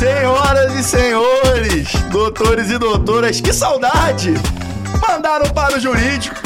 [0.00, 4.32] Senhoras e senhores, doutores e doutoras, que saudade!
[5.06, 6.36] Mandaram para o jurídico.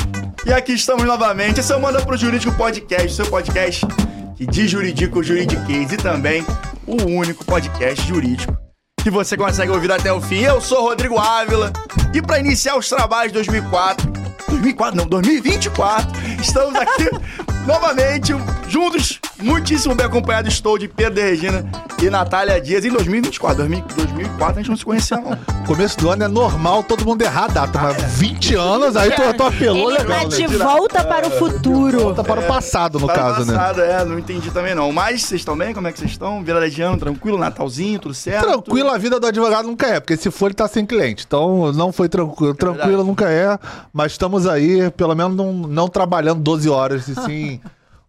[0.44, 1.60] E aqui estamos novamente.
[1.60, 3.86] Esse é o Manda pro Jurídico Podcast, seu podcast
[4.34, 6.44] que de juridico juridiquês e também
[6.84, 8.58] o único podcast jurídico
[9.00, 10.40] que você consegue ouvir até o fim.
[10.40, 11.72] Eu sou Rodrigo Ávila
[12.12, 14.12] e para iniciar os trabalhos de 2004,
[14.48, 17.08] 2004 não, 2024, estamos aqui
[17.64, 18.32] novamente
[18.68, 21.64] juntos, muitíssimo bem acompanhado estou de Pedro de Regina
[22.02, 23.68] e Natália Dias em 2024.
[23.68, 25.36] 2004 a gente não se conhecia não.
[25.66, 29.22] Começo do ano é normal todo mundo errar a data, mas 20 anos, aí tu,
[29.34, 30.46] tu apelou Ele legal, tá né?
[30.46, 32.00] de volta para o futuro.
[32.00, 33.56] Volta para o passado, no Para o caso, né?
[33.56, 34.90] passado, é, não entendi também não.
[34.92, 35.74] Mas vocês estão bem?
[35.74, 36.42] Como é que vocês estão?
[36.42, 37.36] Virada de ano, tranquilo?
[37.36, 38.46] Natalzinho, tudo certo?
[38.46, 41.24] Tranquilo, a vida do advogado nunca é, porque se for, ele tá sem cliente.
[41.26, 42.54] Então, não foi tranquilo.
[42.54, 43.08] Tranquilo verdade.
[43.08, 43.58] nunca é,
[43.92, 47.60] mas estamos aí, pelo menos não, não trabalhando 12 horas, e sim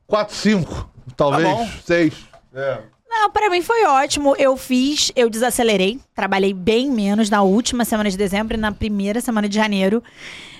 [0.07, 1.69] 4, 5, talvez Tá bom.
[1.85, 2.13] 6.
[3.09, 4.35] Não, pra mim foi ótimo.
[4.37, 5.99] Eu fiz, eu desacelerei.
[6.13, 10.03] Trabalhei bem menos na última semana de dezembro e na primeira semana de janeiro.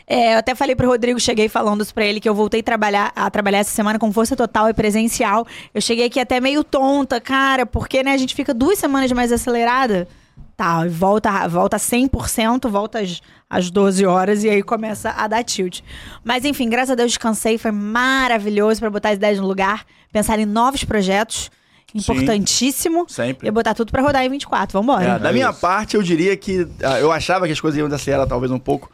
[0.07, 3.11] É, eu até falei pro Rodrigo, cheguei falando isso pra ele, que eu voltei trabalhar,
[3.15, 5.47] a trabalhar essa semana com força total e presencial.
[5.73, 9.31] Eu cheguei aqui até meio tonta, cara, porque né, a gente fica duas semanas mais
[9.31, 10.07] acelerada.
[10.55, 15.81] Tá, volta, volta 100%, volta às, às 12 horas e aí começa a dar tilt.
[16.23, 20.39] Mas enfim, graças a Deus descansei, foi maravilhoso pra botar as ideias no lugar, pensar
[20.39, 21.51] em novos projetos,
[21.93, 23.05] importantíssimo.
[23.09, 23.47] Sempre.
[23.47, 25.03] E botar tudo pra rodar em 24, vambora.
[25.03, 28.25] É, da minha parte, eu diria que ah, eu achava que as coisas iam desacelerar
[28.25, 28.89] talvez um pouco,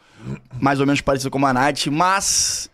[0.60, 2.68] mais ou menos parecido com a Nath, mas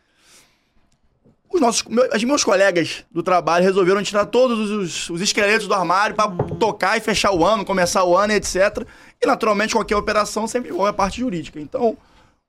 [1.52, 5.74] os nossos, meu- os meus colegas do trabalho resolveram tirar todos os, os esqueletos do
[5.74, 8.84] armário pra tocar e fechar o ano, começar o ano, etc.
[9.22, 11.58] E naturalmente qualquer operação sempre envolve a parte jurídica.
[11.60, 11.96] Então,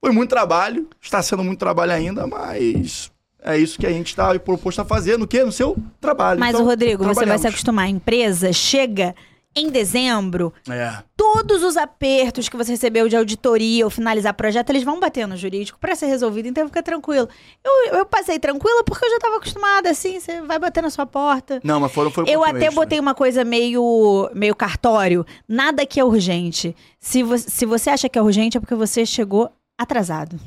[0.01, 3.11] foi muito trabalho, está sendo muito trabalho ainda, mas
[3.41, 5.43] é isso que a gente está proposto a fazer no quê?
[5.43, 6.39] No seu trabalho.
[6.39, 7.85] Mas, Então, o Rodrigo, você vai se acostumar.
[7.85, 9.15] A empresa chega
[9.55, 10.97] em dezembro, É.
[11.17, 15.35] todos os apertos que você recebeu de auditoria ou finalizar projeto, eles vão bater no
[15.35, 17.27] jurídico pra ser resolvido, então fica tranquilo.
[17.63, 21.05] Eu, eu passei tranquila porque eu já tava acostumada, assim, você vai bater na sua
[21.05, 21.59] porta.
[21.63, 22.71] Não, mas foram, foi um Eu até extra.
[22.71, 25.25] botei uma coisa meio, meio cartório.
[25.47, 26.75] Nada que é urgente.
[26.99, 30.39] Se, vo se você acha que é urgente, é porque você chegou atrasado.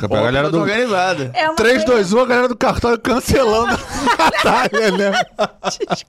[0.00, 1.30] A galera do organizada.
[1.34, 5.12] É uma 3, coisa- 2, 1, a galera do cartório cancelando a batalha, né?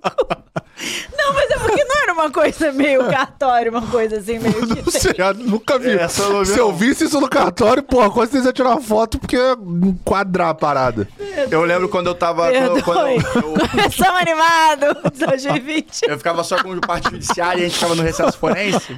[1.17, 4.81] Não, mas é porque não era uma coisa meio cartório, uma coisa assim, meio que.
[4.81, 5.89] Não sei, eu nunca vi.
[5.91, 9.19] Essa eu Se eu visse isso no cartório, porra, com certeza ia tirar uma foto
[9.19, 11.05] porque ia enquadrar a parada.
[11.51, 12.49] Eu lembro quando eu tava.
[12.49, 16.03] Quando, quando eu, eu, Começamos animado 2020.
[16.07, 18.97] eu ficava só com parte judiciária e a gente ficava no recesso forense.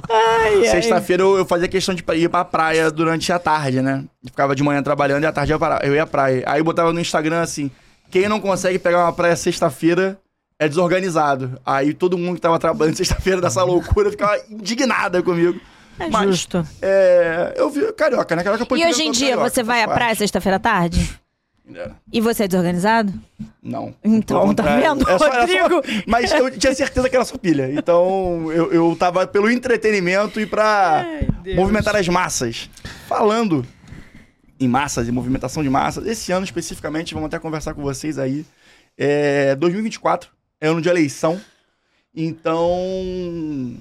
[0.70, 4.04] Sexta-feira eu, eu fazia questão de ir pra praia durante a tarde, né?
[4.24, 6.42] Eu ficava de manhã trabalhando e à tarde eu ia, pra, eu ia à praia.
[6.46, 7.70] Aí eu botava no Instagram assim:
[8.10, 10.18] quem não consegue pegar uma praia sexta-feira
[10.58, 11.60] é desorganizado.
[11.66, 15.60] Aí todo mundo que tava trabalhando sexta-feira dessa loucura ficava indignada comigo.
[15.98, 16.66] É Mas, justo.
[16.80, 18.42] É, eu vi carioca, né?
[18.42, 21.20] Carioca E hoje em dia, carioca, você vai à praia sexta-feira à tarde?
[21.74, 23.12] É, E você é desorganizado?
[23.62, 23.94] Não.
[24.02, 25.82] Então, tá vendo, É só- só- Rodrigo?
[26.06, 27.70] mas eu tinha certeza que era só pilha.
[27.72, 31.04] Então eu, eu tava pelo entretenimento e pra
[31.54, 32.68] movimentar as massas.
[33.06, 33.64] Falando
[34.62, 38.46] em massas e movimentação de massas, esse ano especificamente, vamos até conversar com vocês aí.
[38.96, 40.30] É 2024
[40.60, 41.40] é ano de eleição.
[42.14, 43.76] Então,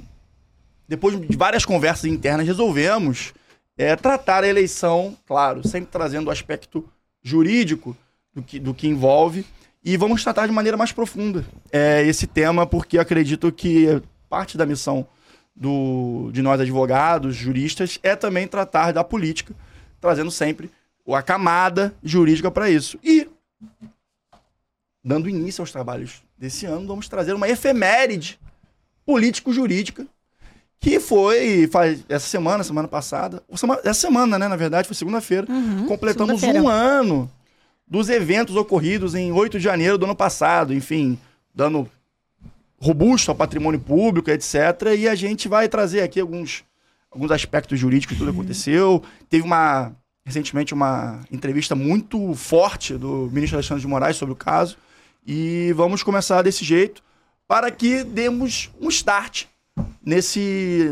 [0.88, 3.34] depois de várias conversas internas, resolvemos
[3.78, 6.84] é, tratar a eleição, claro, sempre trazendo o aspecto
[7.22, 7.96] jurídico
[8.34, 9.46] do que, do que envolve.
[9.84, 14.66] E vamos tratar de maneira mais profunda é, esse tema, porque acredito que parte da
[14.66, 15.08] missão
[15.56, 19.54] do, de nós advogados, juristas, é também tratar da política,
[20.02, 20.70] trazendo sempre
[21.08, 22.98] a camada jurídica para isso.
[23.04, 23.30] E,
[25.04, 28.40] dando início aos trabalhos desse ano, vamos trazer uma efeméride
[29.06, 30.08] político-jurídica
[30.80, 33.44] que foi faz, essa semana, semana passada,
[33.84, 36.64] essa semana, né, na verdade, foi segunda-feira, Uhum, completamos segunda-feira.
[36.66, 37.32] um ano
[37.86, 41.20] dos eventos ocorridos em 8 de janeiro do ano passado, enfim,
[41.54, 41.88] dando
[42.80, 44.56] robusto ao patrimônio público, etc.
[44.98, 46.64] E a gente vai trazer aqui alguns,
[47.12, 49.04] alguns aspectos jurídicos que tudo aconteceu.
[49.30, 49.92] Teve uma,
[50.26, 54.78] recentemente, uma entrevista muito forte do ministro Alexandre de Moraes sobre o caso.
[55.26, 57.04] E vamos começar desse jeito
[57.48, 59.46] para que demos um start
[60.04, 60.90] nesse,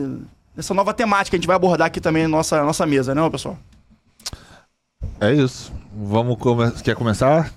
[0.56, 3.30] nessa nova temática que a gente vai abordar aqui também na nossa, nossa mesa, né,
[3.30, 3.58] pessoal?
[5.20, 5.72] É isso.
[5.94, 6.72] Vamos come...
[6.84, 7.54] Quer começar?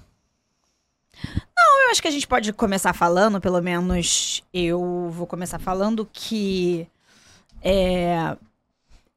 [1.25, 6.87] Eu acho que a gente pode começar falando, pelo menos eu vou começar falando que
[7.61, 8.35] é,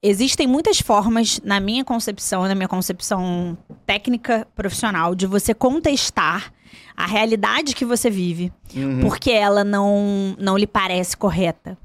[0.07, 6.52] existem muitas formas, na minha concepção, na minha concepção técnica profissional, de você contestar
[6.96, 9.02] a realidade que você vive, Uhum.
[9.02, 11.78] porque ela não, não lhe parece correta.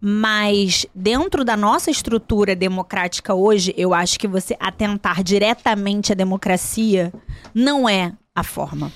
[0.00, 7.12] Mas dentro da nossa estrutura democrática hoje, eu acho que você atentar diretamente à democracia
[7.52, 8.92] não é a forma.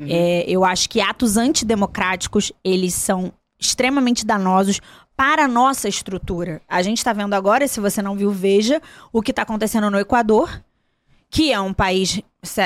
[0.00, 4.80] É, eu acho que atos antidemocráticos, eles são extremamente danosos
[5.20, 6.62] para a nossa estrutura.
[6.66, 8.80] A gente está vendo agora, se você não viu, veja
[9.12, 10.64] o que está acontecendo no Equador,
[11.28, 12.22] que é um país,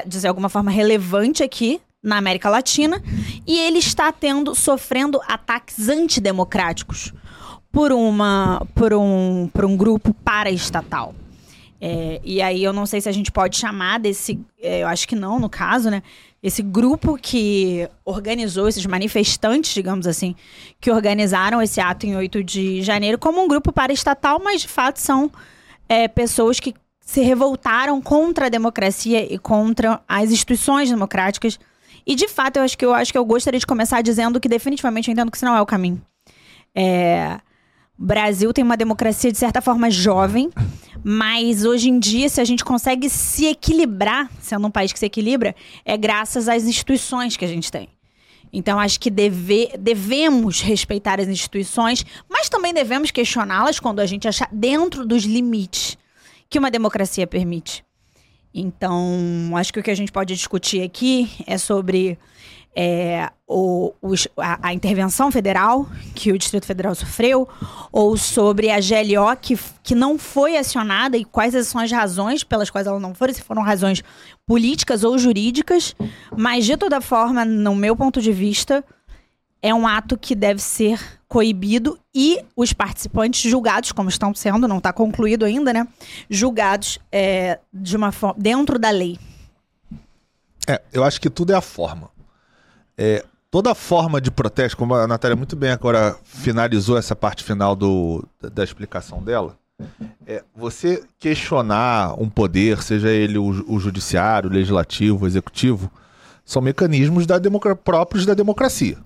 [0.06, 3.02] de alguma forma, relevante aqui na América Latina,
[3.44, 7.12] e ele está tendo, sofrendo ataques antidemocráticos
[7.72, 11.12] por, uma, por, um, por um grupo paraestatal.
[11.80, 15.08] É, e aí eu não sei se a gente pode chamar desse, é, eu acho
[15.08, 16.04] que não, no caso, né?
[16.44, 20.36] Esse grupo que organizou, esses manifestantes, digamos assim,
[20.78, 25.00] que organizaram esse ato em 8 de janeiro, como um grupo paraestatal, mas de fato
[25.00, 25.32] são
[25.88, 31.58] é, pessoas que se revoltaram contra a democracia e contra as instituições democráticas.
[32.06, 34.46] E de fato, eu acho que eu acho que eu gostaria de começar dizendo que
[34.46, 36.02] definitivamente eu entendo que isso não é o caminho.
[36.74, 37.40] É,
[37.96, 40.50] Brasil tem uma democracia de certa forma jovem,
[41.02, 45.06] mas hoje em dia, se a gente consegue se equilibrar, sendo um país que se
[45.06, 45.54] equilibra,
[45.84, 47.88] é graças às instituições que a gente tem.
[48.52, 54.28] Então, acho que deve, devemos respeitar as instituições, mas também devemos questioná-las quando a gente
[54.28, 55.98] achar dentro dos limites
[56.48, 57.84] que uma democracia permite.
[58.54, 62.16] Então, acho que o que a gente pode discutir aqui é sobre
[62.76, 67.48] é, o, os- a, a intervenção federal que o Distrito Federal sofreu,
[67.92, 72.70] ou sobre a GLO que, que não foi acionada e quais são as razões pelas
[72.70, 74.02] quais ela não foi, se foram razões
[74.46, 75.94] políticas ou jurídicas,
[76.36, 78.84] mas de toda forma, no meu ponto de vista,
[79.62, 84.78] é um ato que deve ser coibido e os participantes julgados, como estão sendo, não
[84.78, 85.88] está concluído ainda, né?
[86.28, 89.18] Julgados é, de uma dentro da lei.
[90.68, 92.10] É, eu acho que tudo é a forma.
[92.96, 97.74] É, toda forma de protesto, como a Natália muito bem agora finalizou essa parte final
[97.76, 99.56] do, da, explicação dela,
[100.26, 105.90] é você questionar um poder, seja ele o, o judiciário, o legislativo, o executivo,
[106.44, 107.40] são mecanismos da
[107.82, 108.98] próprios da democracia,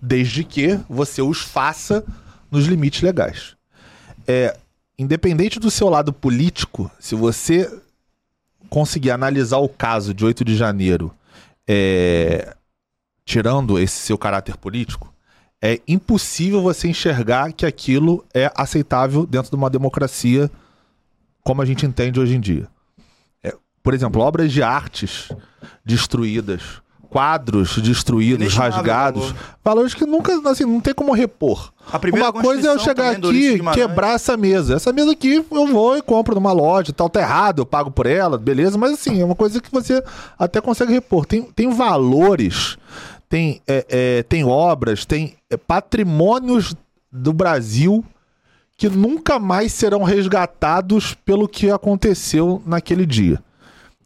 [0.00, 2.04] desde que você os faça
[2.50, 3.56] nos limites legais.
[4.26, 4.56] É,
[4.98, 7.70] independente do seu lado político, se você
[8.68, 11.12] conseguir analisar o caso de 8 de janeiro,
[11.66, 12.54] é,
[13.24, 15.12] tirando esse seu caráter político,
[15.60, 20.50] é impossível você enxergar que aquilo é aceitável dentro de uma democracia
[21.44, 22.68] como a gente entende hoje em dia.
[23.42, 25.28] É, por exemplo, obras de artes
[25.84, 29.36] destruídas, quadros destruídos, rasgados, valor.
[29.62, 31.72] valores que nunca, assim, não tem como repor.
[31.92, 33.86] A primeira Uma coisa é eu chegar Ulisses aqui, Guimarães.
[33.86, 34.76] quebrar essa mesa.
[34.76, 38.06] Essa mesa aqui eu vou e compro numa loja, tal, tá errado, eu pago por
[38.06, 40.02] ela, beleza, mas assim, é uma coisa que você
[40.38, 41.26] até consegue repor.
[41.26, 42.78] Tem, tem valores,
[43.32, 46.76] tem, é, é, tem obras, tem é, patrimônios
[47.10, 48.04] do Brasil
[48.76, 53.42] que nunca mais serão resgatados pelo que aconteceu naquele dia.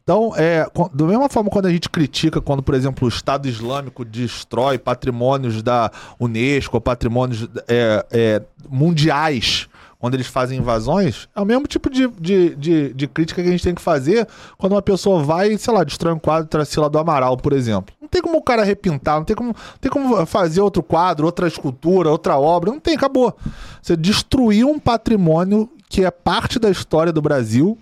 [0.01, 4.05] Então, é, da mesma forma quando a gente critica quando, por exemplo, o Estado Islâmico
[4.05, 9.67] destrói patrimônios da Unesco, patrimônios é, é, mundiais,
[9.99, 13.51] quando eles fazem invasões, é o mesmo tipo de, de, de, de crítica que a
[13.51, 14.27] gente tem que fazer
[14.57, 17.93] quando uma pessoa vai, sei lá, destrói um quadro Tracila do Amaral, por exemplo.
[18.07, 21.25] Não tem como o cara repintar, não tem como, não tem como fazer outro quadro,
[21.25, 23.35] outra escultura, outra obra, não tem, acabou.
[23.81, 27.77] Você destruiu um patrimônio que é parte da história do Brasil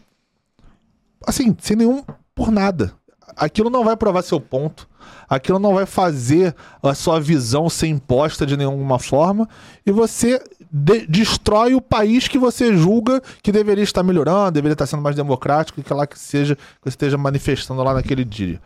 [1.25, 2.93] assim, sem nenhum por nada.
[3.35, 4.87] Aquilo não vai provar seu ponto.
[5.27, 9.47] Aquilo não vai fazer a sua visão ser imposta de nenhuma forma.
[9.85, 14.85] E você de- destrói o país que você julga que deveria estar melhorando, deveria estar
[14.85, 18.61] sendo mais democrático, que lá que seja, que você esteja manifestando lá naquele dia.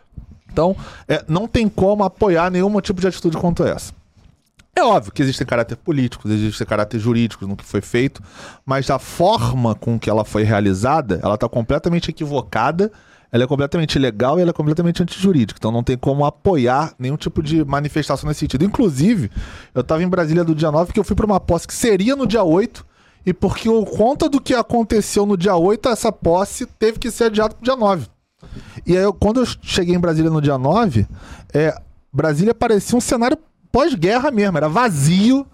[0.52, 0.76] Então,
[1.08, 3.92] é, não tem como apoiar nenhum tipo de atitude quanto essa.
[4.74, 8.22] É óbvio que existem caráter políticos, existem caráter jurídicos no que foi feito,
[8.64, 12.90] mas a forma com que ela foi realizada, ela está completamente equivocada,
[13.32, 15.58] ela é completamente ilegal e ela é completamente antijurídica.
[15.58, 18.64] Então não tem como apoiar nenhum tipo de manifestação nesse sentido.
[18.64, 19.30] Inclusive,
[19.74, 22.16] eu estava em Brasília do dia 9 porque eu fui para uma posse que seria
[22.16, 22.84] no dia 8
[23.24, 27.24] e porque por conta do que aconteceu no dia 8, essa posse teve que ser
[27.24, 28.06] adiada para o dia 9.
[28.86, 31.06] E aí, eu- quando eu cheguei em Brasília no dia 9,
[31.52, 31.74] é,
[32.12, 33.38] Brasília parecia um cenário
[33.70, 35.46] pós-guerra mesmo, era vazio.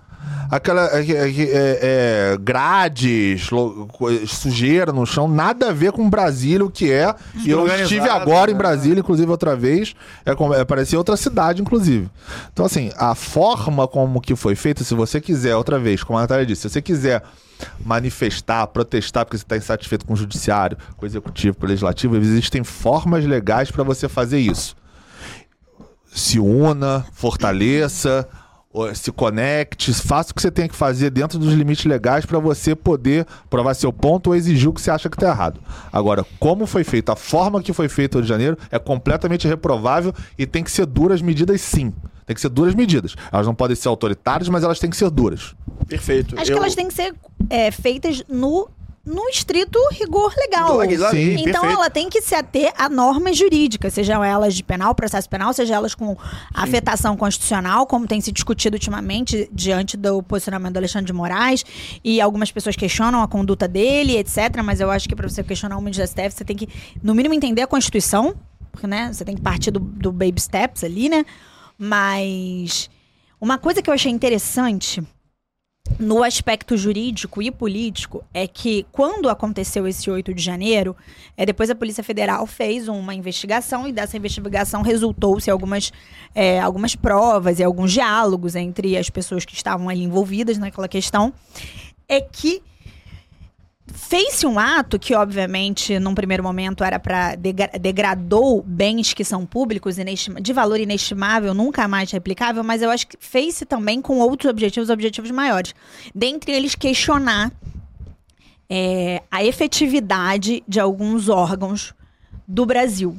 [0.49, 1.79] Aquela é, é, é,
[2.33, 3.49] é, grades,
[4.29, 7.13] sujeira no chão, nada a ver com Brasília, o que é.
[7.45, 8.59] E eu estive agora em né?
[8.59, 9.95] Brasília, inclusive, outra vez.
[10.25, 10.31] É,
[10.61, 12.09] é, parecia outra cidade, inclusive.
[12.53, 16.23] Então, assim, a forma como que foi feita, se você quiser, outra vez, como a
[16.23, 17.23] Natália disse, se você quiser
[17.85, 22.17] manifestar, protestar porque você está insatisfeito com o judiciário, com o executivo, com o legislativo,
[22.17, 24.77] existem formas legais para você fazer isso.
[26.13, 28.29] Se una, fortaleça,
[28.95, 32.75] Se conecte, faça o que você tem que fazer dentro dos limites legais para você
[32.75, 35.59] poder provar seu ponto ou exigir o que você acha que tá errado.
[35.91, 39.49] Agora, como foi feito, a forma que foi feito o Rio de Janeiro é completamente
[39.49, 41.91] reprovável e tem que ser duras medidas sim.
[42.27, 43.15] Tem que ser duras medidas.
[43.33, 45.55] Elas não podem ser autoritárias, mas elas têm que ser duras.
[45.87, 46.35] Perfeito.
[46.39, 47.15] Acho Eu- que elas têm que ser
[47.49, 48.69] é, feitas no,
[49.05, 50.81] no estrito rigor legal.
[51.13, 51.35] Sim.
[51.35, 51.67] Então perfeito.
[51.67, 55.77] ela tem que se ater a normas jurídicas, sejam elas de penal, processo penal, sejam
[55.77, 56.17] elas com
[56.53, 61.65] afetação constitucional, como tem se discutido ultimamente diante do posicionamento do Alexandre de Moraes,
[62.03, 64.61] e algumas pessoas questionam a conduta dele, etc.
[64.65, 66.69] Mas eu acho que para você questionar o ministro do STF, você tem que,
[67.01, 68.35] no mínimo, entender a Constituição,
[68.73, 71.25] porque né, você tem que partir do, do baby steps ali, né?
[71.79, 72.91] Mas
[73.41, 75.03] uma coisa que eu achei interessante
[75.99, 80.97] no aspecto jurídico e político é que quando aconteceu esse 8 de janeiro,
[81.37, 85.93] é, depois a Polícia Federal fez uma investigação e dessa investigação resultou-se algumas,
[86.35, 91.33] é, algumas provas e alguns diálogos entre as pessoas que estavam ali envolvidas naquela questão.
[92.09, 92.63] É que
[93.97, 99.97] fez-se um ato que, obviamente, num primeiro momento era para degradou bens que são públicos
[100.41, 104.91] de valor inestimável, nunca mais replicável, mas eu acho que fez-se também com outros objetivos,
[104.91, 105.75] objetivos maiores.
[106.15, 107.51] Dentre eles, questionar
[108.69, 111.95] é, a efetividade de alguns órgãos
[112.47, 113.17] do Brasil.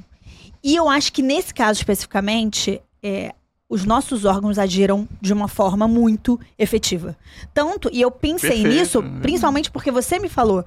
[0.64, 3.34] E eu acho que nesse caso especificamente, é,
[3.70, 7.18] os nossos órgãos agiram de uma forma muito efetiva.
[7.54, 8.76] Tanto, e eu pensei Perfeito.
[8.76, 10.64] nisso, principalmente porque você me falou.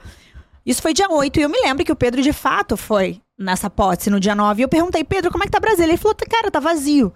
[0.65, 3.71] Isso foi dia 8, e eu me lembro que o Pedro de fato foi nessa
[3.71, 4.61] posse no dia 9.
[4.61, 5.93] E eu perguntei, Pedro, como é que tá Brasília?
[5.93, 7.13] Ele falou, cara, tá vazio.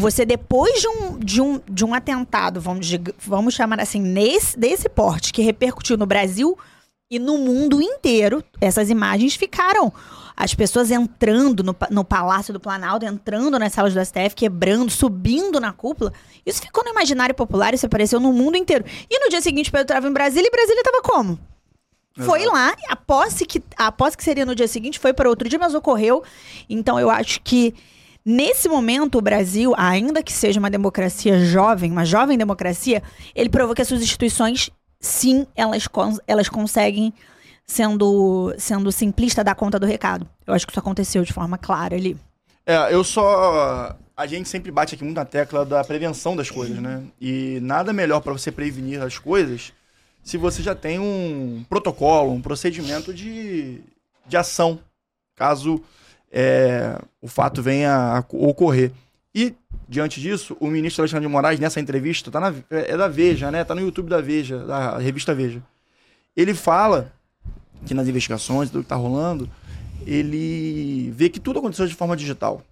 [0.00, 2.88] Você, depois de um, de um, de um atentado, vamos,
[3.24, 6.58] vamos chamar assim, nesse, desse porte, que repercutiu no Brasil
[7.10, 9.92] e no mundo inteiro, essas imagens ficaram.
[10.40, 15.58] As pessoas entrando no, no Palácio do Planalto, entrando nas salas do STF, quebrando, subindo
[15.58, 16.12] na cúpula.
[16.46, 18.84] Isso ficou no imaginário popular, isso apareceu no mundo inteiro.
[19.10, 21.36] E no dia seguinte, Pedro estava em Brasília e Brasília estava como?
[22.18, 22.54] Foi Exato.
[22.54, 25.58] lá, a posse, que, a posse que seria no dia seguinte foi para outro dia,
[25.58, 26.22] mas ocorreu.
[26.70, 27.74] Então eu acho que
[28.24, 33.02] nesse momento o Brasil, ainda que seja uma democracia jovem, uma jovem democracia,
[33.34, 35.88] ele provou que as suas instituições, sim, elas,
[36.28, 37.12] elas conseguem,
[37.68, 40.26] sendo, sendo simplista, dar conta do recado.
[40.46, 42.16] Eu acho que isso aconteceu de forma clara ali.
[42.66, 43.96] É, eu só.
[44.16, 47.04] A gente sempre bate aqui muito na tecla da prevenção das coisas, né?
[47.20, 49.72] E nada melhor pra você prevenir as coisas
[50.28, 53.80] se você já tem um protocolo, um procedimento de,
[54.26, 54.78] de ação,
[55.34, 55.82] caso
[56.30, 58.92] é, o fato venha a ocorrer.
[59.34, 59.54] E,
[59.88, 63.64] diante disso, o ministro Alexandre de Moraes, nessa entrevista, tá na, é da Veja, né?
[63.64, 65.62] Tá no YouTube da Veja, da revista Veja.
[66.36, 67.10] Ele fala
[67.86, 69.48] que nas investigações, tudo que tá rolando,
[70.06, 72.62] ele vê que tudo aconteceu de forma digital.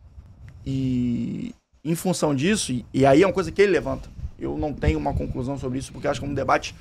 [0.65, 4.09] E em função disso, e, e aí é uma coisa que ele levanta.
[4.39, 6.75] Eu não tenho uma conclusão sobre isso, porque acho que é um debate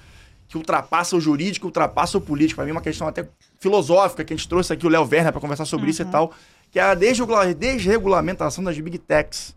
[0.48, 2.58] que ultrapassa o jurídico, ultrapassa o político.
[2.58, 3.27] Para mim é uma questão até
[3.60, 6.32] filosófica, que a gente trouxe aqui o Léo Werner para conversar sobre isso e tal,
[6.72, 9.55] que é a desregula- desregulamentação das big techs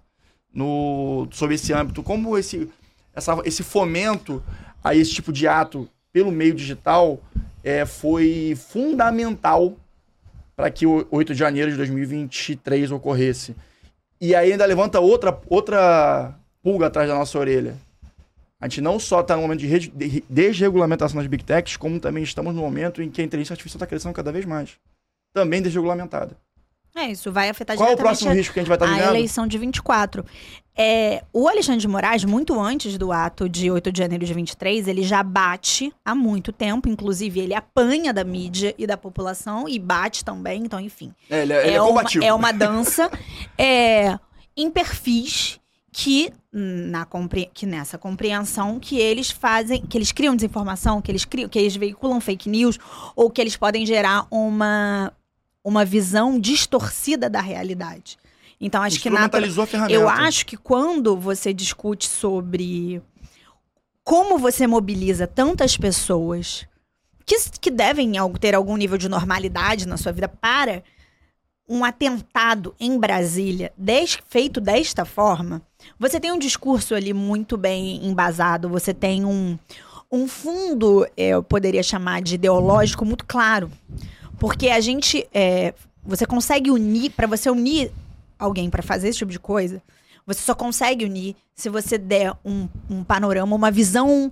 [0.52, 2.02] no, sobre esse âmbito.
[2.02, 2.68] Como esse,
[3.14, 4.42] essa- esse fomento
[4.82, 7.20] a esse tipo de ato pelo meio digital
[7.68, 9.76] é, foi fundamental
[10.56, 13.54] para que o 8 de janeiro de 2023 ocorresse.
[14.18, 17.76] E aí ainda levanta outra, outra pulga atrás da nossa orelha.
[18.58, 22.54] A gente não só está no momento de desregulamentação das big techs, como também estamos
[22.54, 24.70] no momento em que a inteligência artificial está crescendo cada vez mais.
[25.34, 26.36] Também desregulamentada.
[26.96, 28.88] É, isso vai afetar Qual é o diretamente próximo risco que a gente vai estar
[28.88, 29.10] a vivendo?
[29.10, 30.24] eleição de 24.
[30.80, 34.86] É, o Alexandre de Moraes, muito antes do ato de 8 de janeiro de 23,
[34.86, 36.88] ele já bate há muito tempo.
[36.88, 40.62] Inclusive, ele apanha da mídia e da população e bate também.
[40.62, 41.12] Então, enfim.
[41.28, 42.24] É, ele é, ele é uma, combativo.
[42.24, 43.10] é uma dança
[43.58, 44.16] é,
[44.56, 45.58] em perfis
[45.90, 51.24] que, na, compre- que nessa compreensão que eles fazem, que eles criam desinformação, que eles
[51.24, 52.78] criam, que eles veiculam fake news,
[53.16, 55.12] ou que eles podem gerar uma,
[55.64, 58.16] uma visão distorcida da realidade.
[58.60, 59.94] Então, acho que na Instrumentalizou a ferramenta.
[59.94, 63.00] eu acho que quando você discute sobre
[64.02, 66.66] como você mobiliza tantas pessoas
[67.26, 70.82] que, que devem ter algum nível de normalidade na sua vida para
[71.68, 75.60] um atentado em Brasília des- feito desta forma,
[75.98, 79.58] você tem um discurso ali muito bem embasado, você tem um,
[80.10, 83.70] um fundo, eh, eu poderia chamar de ideológico, muito claro.
[84.38, 85.28] Porque a gente.
[85.34, 87.90] é, você consegue unir, para você unir
[88.38, 89.82] alguém para fazer esse tipo de coisa,
[90.26, 94.30] você só consegue unir se você der um, um panorama, uma visão.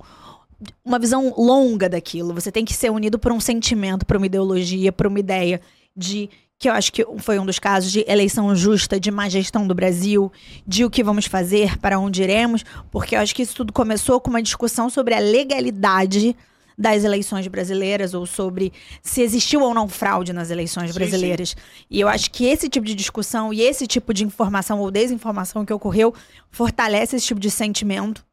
[0.83, 2.33] Uma visão longa daquilo.
[2.33, 5.61] Você tem que ser unido por um sentimento, por uma ideologia, por uma ideia
[5.95, 9.67] de que eu acho que foi um dos casos de eleição justa, de má gestão
[9.67, 10.33] do Brasil,
[10.67, 14.19] de o que vamos fazer, para onde iremos, porque eu acho que isso tudo começou
[14.21, 16.35] com uma discussão sobre a legalidade
[16.79, 21.57] das eleições brasileiras ou sobre se existiu ou não fraude nas eleições Sim, brasileiras.
[21.91, 25.65] E eu acho que esse tipo de discussão e esse tipo de informação ou desinformação
[25.65, 26.15] que ocorreu
[26.51, 28.25] fortalece esse tipo de sentimento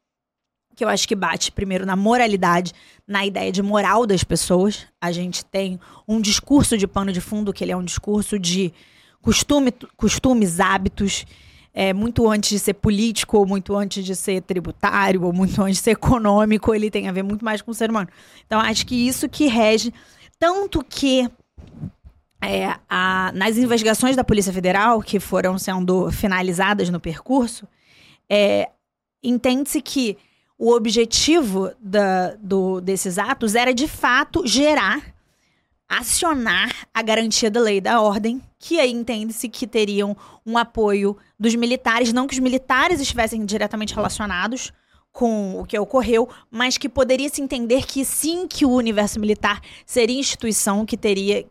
[0.75, 2.73] que eu acho que bate primeiro na moralidade,
[3.07, 4.87] na ideia de moral das pessoas.
[4.99, 8.73] A gente tem um discurso de pano de fundo que ele é um discurso de
[9.21, 11.25] costume, costumes, hábitos,
[11.73, 15.77] é, muito antes de ser político, ou muito antes de ser tributário, ou muito antes
[15.77, 18.09] de ser econômico, ele tem a ver muito mais com o ser humano.
[18.45, 19.91] Então, acho que isso que rege,
[20.39, 21.29] tanto que
[22.41, 27.65] é, a- nas investigações da Polícia Federal, que foram sendo finalizadas no percurso,
[28.29, 28.69] é,
[29.23, 30.17] entende-se que
[30.59, 35.12] o objetivo da- do- desses atos era, de fato, gerar,
[35.99, 41.55] acionar a garantia da lei da ordem, que aí entende-se que teriam um apoio dos
[41.55, 44.71] militares, não que os militares estivessem diretamente relacionados
[45.11, 49.61] com o que ocorreu, mas que poderia se entender que sim, que o universo militar
[49.85, 51.45] seria instituição que teria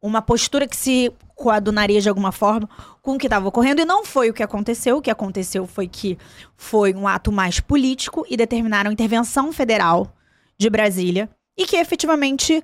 [0.00, 2.68] uma postura que se coadunaria de alguma forma
[3.02, 4.98] com o que estava ocorrendo, e não foi o que aconteceu.
[4.98, 6.16] O que aconteceu foi que
[6.56, 10.14] foi um ato mais político e determinaram intervenção federal
[10.56, 12.62] de Brasília, e que efetivamente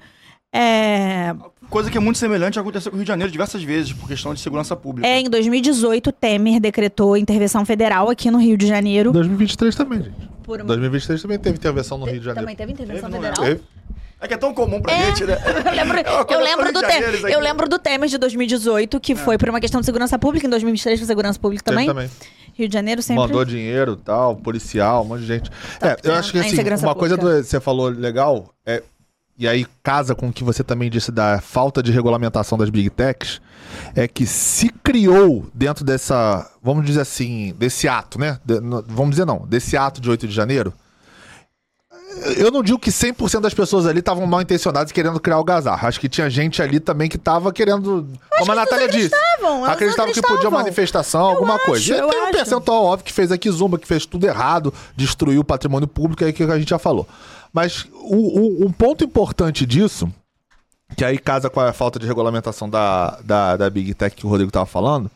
[0.53, 1.35] é,
[1.69, 4.35] Coisa que é muito semelhante aconteceu com o Rio de Janeiro diversas vezes, por questão
[4.35, 5.07] de segurança pública.
[5.07, 9.13] é, em 2018, Temer decretou intervenção federal aqui no Rio de Janeiro.
[9.13, 10.29] 2023 também, gente.
[10.43, 10.67] Por uma...
[10.67, 12.41] 2023 também teve intervenção no Rio de Janeiro.
[12.41, 13.45] Também teve intervenção Teve, não federal?
[13.55, 13.61] Teve.
[14.21, 15.07] É que é tão comum pra É.
[15.07, 15.39] gente, né?
[15.65, 17.25] Eu lembro, É eu lembro do Temer.
[17.33, 20.51] Eu lembro do Temer de 2018, que foi por uma questão de segurança pública, em
[20.51, 21.87] 2023 foi segurança pública Teve também.
[21.87, 22.11] também.
[22.53, 23.23] Rio de Janeiro sempre.
[23.23, 25.51] Mandou dinheiro tal, policial, um monte de gente.
[25.81, 28.83] é, eu acho que na assim, uma coisa do, você falou legal, é,
[29.41, 32.91] e aí casa com o que você também disse da falta de regulamentação das big
[32.91, 33.41] techs,
[33.97, 38.39] é que se criou dentro dessa, vamos dizer assim, desse ato, né?
[38.45, 40.73] De- vamos dizer não, desse ato de 8 de janeiro.
[42.37, 45.87] Eu não digo que 100% das pessoas ali estavam mal intencionadas querendo criar o gazarro.
[45.87, 48.07] Acho que tinha gente ali também que tava querendo.
[48.37, 49.15] Como a Natália disse.
[49.15, 50.59] Acreditavam, Acreditavam que podia acreditavam.
[50.59, 51.95] manifestação, alguma acho, coisa.
[51.95, 55.41] E eu tem um percentual óbvio que fez aqui zumba, que fez tudo errado, destruiu
[55.41, 57.07] o patrimônio público, é que a gente já falou.
[57.53, 60.13] Mas o, o- um ponto importante disso,
[60.97, 64.29] que aí casa com a falta de regulamentação da, da, da Big Tech que o
[64.29, 65.11] Rodrigo tava falando,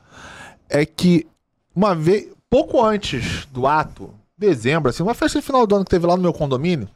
[0.69, 1.27] é que
[1.75, 5.91] uma vez, pouco antes do ato, dezembro, assim, uma festa de final do ano que
[5.91, 6.89] teve lá no meu condomínio,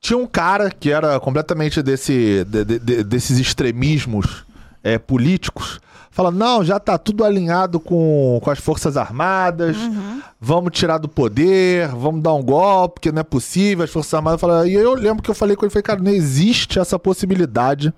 [0.00, 4.44] tinha um cara que era completamente desse, de- de- de- desses extremismos
[4.82, 5.80] é, políticos,
[6.14, 9.76] falando, não, já tá tudo alinhado com, com as Forças Armadas,
[10.40, 14.40] vamos tirar do poder, vamos dar um golpe, porque não é possível, as Forças Armadas
[14.40, 17.92] falaram, e eu lembro que eu falei com ele, falei, cara, não existe essa possibilidade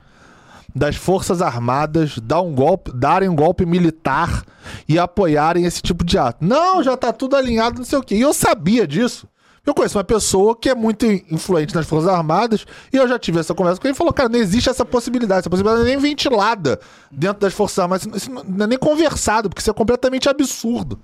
[0.74, 4.44] das Forças Armadas dar um golpe, darem um golpe militar
[4.88, 6.42] e apoiarem esse tipo de ato.
[6.42, 8.14] Não, já tá tudo alinhado, não sei o quê.
[8.14, 9.28] E eu sabia disso.
[9.66, 13.40] Eu conheço uma pessoa que é muito influente nas Forças Armadas e eu já tive
[13.40, 15.40] essa conversa com ele e falou: cara, não existe essa possibilidade.
[15.40, 16.78] Essa possibilidade não é nem ventilada
[17.10, 18.06] dentro das Forças Armadas.
[18.14, 21.00] Isso- não é nem conversado, porque isso é completamente absurdo.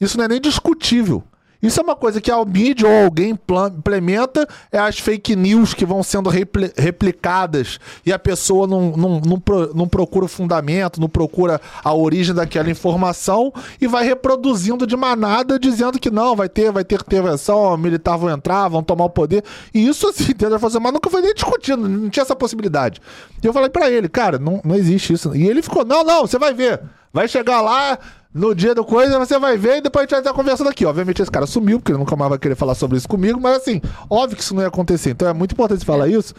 [0.00, 1.22] Isso não é nem discutível.
[1.60, 5.84] Isso é uma coisa que a mídia ou alguém implementa, é as fake news que
[5.84, 11.00] vão sendo repli- replicadas e a pessoa não, não, não, pro- não procura o fundamento,
[11.00, 16.48] não procura a origem daquela informação e vai reproduzindo de manada dizendo que não, vai
[16.48, 19.42] ter, vai ter intervenção, militar vão entrar, vão tomar o poder.
[19.74, 23.00] E isso assim, dentro da Força Armada nunca foi nem discutido, não tinha essa possibilidade.
[23.42, 25.34] E eu falei pra ele, cara, não, não existe isso.
[25.34, 26.80] E ele ficou, não, não, você vai ver.
[27.12, 27.98] Vai chegar lá,
[28.32, 30.84] no dia do coisa, você vai ver e depois a gente vai estar conversando aqui.
[30.84, 33.56] Obviamente esse cara sumiu, porque ele nunca mais vai querer falar sobre isso comigo, mas
[33.56, 35.10] assim, óbvio que isso não ia acontecer.
[35.10, 36.34] Então é muito importante falar isso.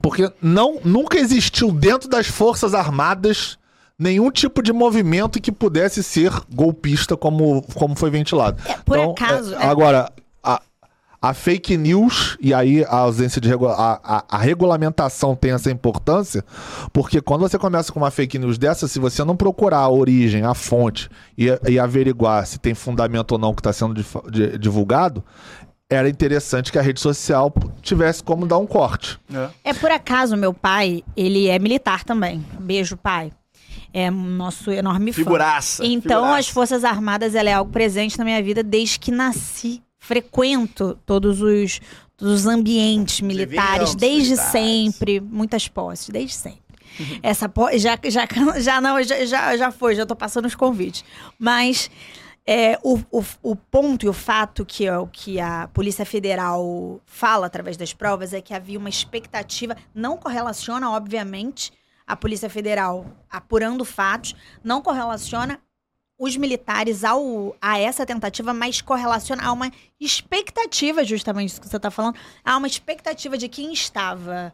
[0.00, 3.58] Porque não, nunca existiu dentro das Forças Armadas
[3.98, 8.60] nenhum tipo de movimento que pudesse ser golpista como, como foi ventilado.
[8.68, 9.66] É, por acaso, é, é.
[9.66, 10.12] Agora,
[11.28, 15.70] a, fake news, e aí a ausência de regula a, a, a regulamentação tem essa
[15.70, 16.44] importância,
[16.92, 20.42] porque quando você começa com uma fake news dessa, se você não procurar a origem,
[20.44, 24.58] a fonte e, e averiguar se tem fundamento ou não que está sendo dif- di-
[24.58, 25.22] divulgado,
[25.88, 29.18] era interessante que a rede social tivesse como dar um corte.
[29.32, 29.70] É.
[29.70, 32.44] É por acaso, meu pai, ele é militar também.
[32.58, 33.30] Beijo, pai.
[33.92, 35.18] É nosso enorme fã.
[35.18, 35.86] Figuraça.
[35.86, 36.38] Então, figuraça.
[36.40, 39.83] as Forças Armadas, ela é algo presente na minha vida desde que nasci.
[40.04, 41.80] Frequento todos os,
[42.14, 44.52] todos os ambientes militares, desde militares.
[44.52, 45.20] sempre.
[45.20, 46.62] Muitas posses, desde sempre.
[47.22, 48.28] Essa po já, já,
[48.60, 51.02] já não, já, já, já foi, já tô passando os convites.
[51.38, 51.90] Mas
[52.46, 57.46] é, o, o, o ponto e o fato que, o que a Polícia Federal fala
[57.46, 61.72] através das provas é que havia uma expectativa, não correlaciona, obviamente,
[62.06, 65.58] a Polícia Federal apurando fatos, não correlaciona
[66.24, 71.76] os militares ao, a essa tentativa, mas correlaciona a uma expectativa, justamente isso que você
[71.76, 74.52] está falando, há uma expectativa de quem estava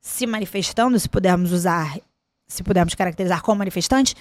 [0.00, 1.98] se manifestando, se pudermos usar,
[2.48, 4.16] se pudermos caracterizar como manifestante,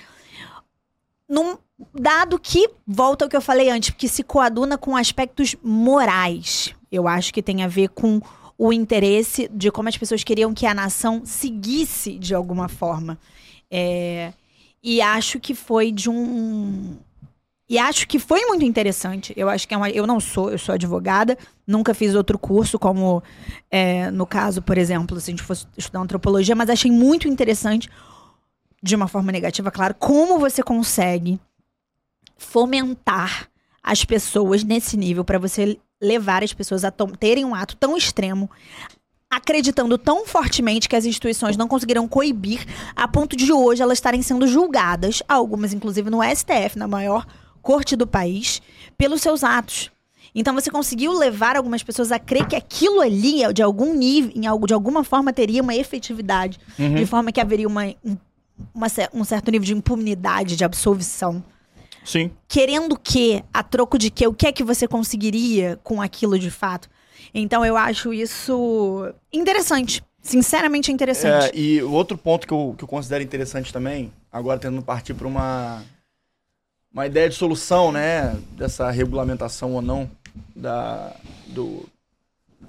[1.30, 1.58] num
[1.94, 6.76] dado que volta ao que eu falei antes, que se coaduna com aspectos morais.
[6.92, 8.22] Eu acho que tem a ver com
[8.58, 13.18] o interesse de como as pessoas queriam que a nação seguisse de alguma forma.
[13.72, 14.34] É,
[14.84, 16.98] e acho que foi de um.
[17.70, 19.34] E acho que foi muito interessante.
[19.38, 19.90] Eu acho que é uma.
[19.90, 23.24] Eu não sou, eu sou advogada, nunca fiz outro curso, como
[23.70, 27.90] é, no caso, por exemplo, se a gente fosse estudar antropologia, mas achei muito interessante,
[28.84, 31.40] de uma forma negativa, claro, como você consegue
[32.38, 33.48] fomentar
[33.84, 38.50] as pessoas nesse nível para você levar as pessoas a terem um ato tão extremo,
[39.32, 44.22] acreditando tão fortemente que as instituições não conseguiram coibir, a ponto de hoje elas estarem
[44.22, 47.26] sendo julgadas, algumas inclusive no STF, na maior
[47.62, 48.62] corte do país,
[48.98, 49.90] pelos seus atos.
[50.36, 54.46] Então você conseguiu levar algumas pessoas a crer que aquilo ali, de algum nível, em
[54.48, 56.96] algo, de alguma forma, teria uma efetividade, uhum.
[56.96, 57.84] de forma que haveria uma,
[58.74, 61.44] uma, um certo nível de impunidade, de absolvição.
[62.04, 62.32] Sim.
[62.48, 66.50] Querendo que, a troco de que, o que é que você conseguiria com aquilo de
[66.50, 66.90] fato.
[67.34, 70.04] Então eu acho isso interessante.
[70.22, 71.48] Sinceramente interessante.
[71.48, 75.28] É, e outro ponto que eu, que eu considero interessante também, agora tentando partir para
[75.28, 75.84] uma,
[76.94, 78.38] uma ideia de solução, né?
[78.52, 80.10] Dessa regulamentação ou não
[80.56, 81.16] da,
[81.48, 81.90] do,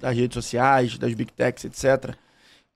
[0.01, 2.15] das redes sociais, das big techs, etc.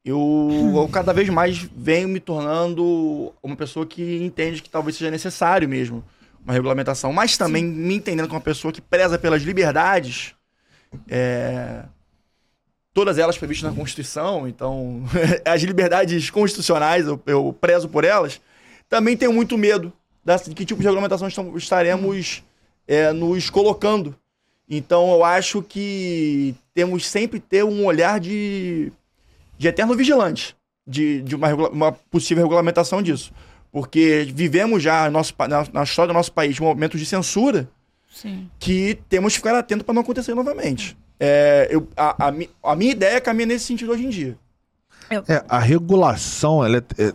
[0.05, 5.11] Eu, eu, cada vez mais venho me tornando uma pessoa que entende que talvez seja
[5.11, 6.05] necessário mesmo
[6.45, 7.73] uma regulamentação, mas também Sim.
[7.73, 10.36] me entendendo como uma pessoa que preza pelas liberdades,
[11.09, 11.85] é,
[12.93, 15.03] todas elas previstas na Constituição, então
[15.45, 18.41] as liberdades constitucionais, eu, eu, prezo por elas,
[18.89, 19.93] também tenho muito medo
[20.25, 22.43] de que tipo de regulamentação estaremos
[22.89, 24.17] é, nos colocando.
[24.69, 28.91] Então eu acho que temos sempre ter um olhar de,
[29.57, 30.57] de eterno vigilante
[30.87, 33.33] de, de uma, uma possível regulamentação disso.
[33.71, 37.69] Porque vivemos já nosso, na, na história do nosso país momentos de censura
[38.17, 38.49] Sim.
[38.59, 40.97] que temos que ficar atento para não acontecer novamente.
[41.21, 44.39] É, eu, a, a, a, minha ideia caminha nesse sentido hoje em dia.
[45.11, 47.13] É, a regulação, ela é, é,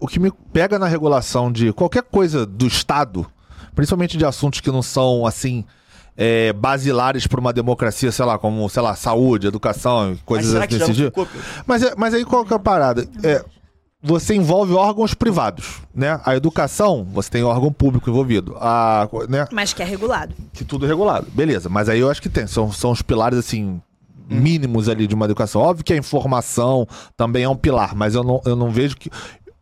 [0.00, 3.26] o que me pega na regulação de qualquer coisa do Estado,
[3.74, 5.64] principalmente de assuntos que não são assim
[6.16, 11.28] é, basilares para uma democracia, sei lá, como sei lá, saúde, educação, coisas desse tipo.
[11.66, 13.06] Mas, é, mas aí qual que é a parada?
[13.22, 13.44] É,
[14.06, 16.20] você envolve órgãos privados, né?
[16.24, 18.56] A educação, você tem órgão público envolvido.
[18.60, 19.46] A, né?
[19.50, 20.34] Mas que é regulado.
[20.52, 21.26] Que tudo é regulado.
[21.32, 22.46] Beleza, mas aí eu acho que tem.
[22.46, 23.80] São, são os pilares, assim,
[24.28, 25.60] mínimos ali de uma educação.
[25.60, 29.10] Óbvio que a informação também é um pilar, mas eu não, eu não vejo que.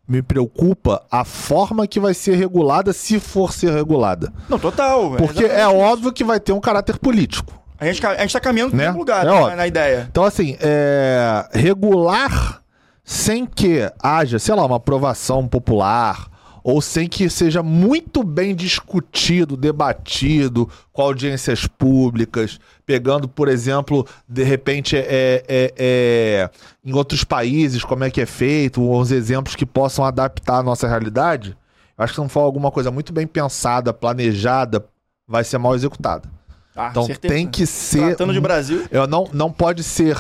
[0.07, 4.30] Me preocupa a forma que vai ser regulada, se for ser regulada.
[4.50, 5.12] Não, total.
[5.12, 7.59] Porque é, é óbvio que vai ter um caráter político.
[7.80, 8.90] A gente, a gente tá caminhando né?
[8.90, 10.07] no lugar, é né, na ideia.
[10.11, 12.62] Então, assim, é, regular
[13.04, 16.32] sem que haja, sei lá, uma aprovação popular
[16.64, 24.42] ou sem que seja muito bem discutido, debatido com audiências públicas, pegando, por exemplo, de
[24.42, 26.50] repente, é, é, é,
[26.82, 30.88] em outros países, como é que é feito, uns exemplos que possam adaptar a nossa
[30.88, 31.54] realidade,
[31.98, 34.86] acho que não for alguma coisa muito bem pensada, planejada,
[35.28, 36.26] vai ser mal executada.
[36.74, 37.34] Ah, então certeza.
[37.34, 38.06] tem que ser.
[38.16, 38.86] Tratando de Brasil.
[38.90, 40.16] Eu não, não pode ser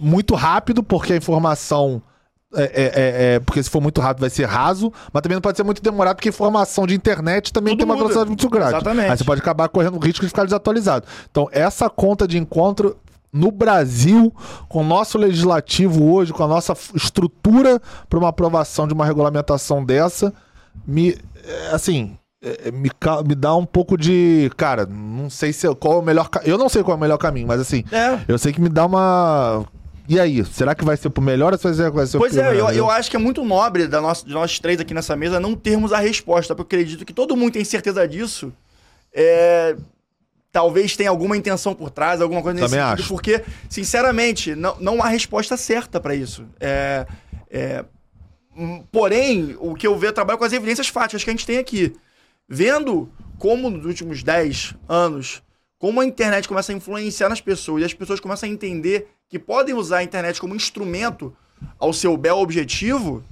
[0.00, 2.02] muito rápido, porque a informação
[2.54, 5.42] é, é, é, é, porque se for muito rápido vai ser raso, mas também não
[5.42, 8.04] pode ser muito demorado, porque informação de internet também Tudo tem uma muda.
[8.04, 8.76] velocidade muito grande.
[8.76, 9.10] Exatamente.
[9.10, 11.06] Aí você pode acabar correndo o risco de ficar desatualizado.
[11.30, 12.96] Então, essa conta de encontro
[13.32, 14.32] no Brasil,
[14.68, 19.84] com o nosso legislativo hoje, com a nossa estrutura para uma aprovação de uma regulamentação
[19.84, 20.32] dessa,
[20.86, 21.18] me.
[21.44, 22.16] É, assim.
[22.42, 22.90] É, me,
[23.26, 24.50] me dá um pouco de.
[24.56, 26.28] Cara, não sei se qual é o melhor.
[26.44, 27.82] Eu não sei qual é o melhor caminho, mas assim.
[28.28, 29.66] Eu sei que me dá uma
[30.08, 32.42] e aí, será que vai ser pro melhor ou vai ser, vai ser pois pro
[32.42, 35.16] é, eu, eu, acho que é muito nobre da nossa, de nós três aqui nessa
[35.16, 38.52] mesa não termos a resposta, porque eu acredito que todo mundo tem certeza disso.
[39.12, 39.76] É,
[40.52, 43.08] talvez tenha alguma intenção por trás, alguma coisa nesse Também sentido, acho.
[43.08, 46.44] porque, sinceramente, não, não há resposta certa para isso.
[46.58, 47.06] É,
[47.50, 47.84] é,
[48.56, 51.46] hum, porém, o que eu vejo, eu trabalho com as evidências fáticas que a gente
[51.46, 51.94] tem aqui.
[52.48, 55.42] Vendo como nos últimos 10 anos,
[55.78, 59.38] como a internet começa a influenciar nas pessoas e as pessoas começam a entender que
[59.38, 61.36] podem usar a internet como instrumento
[61.78, 63.24] ao seu bel objetivo,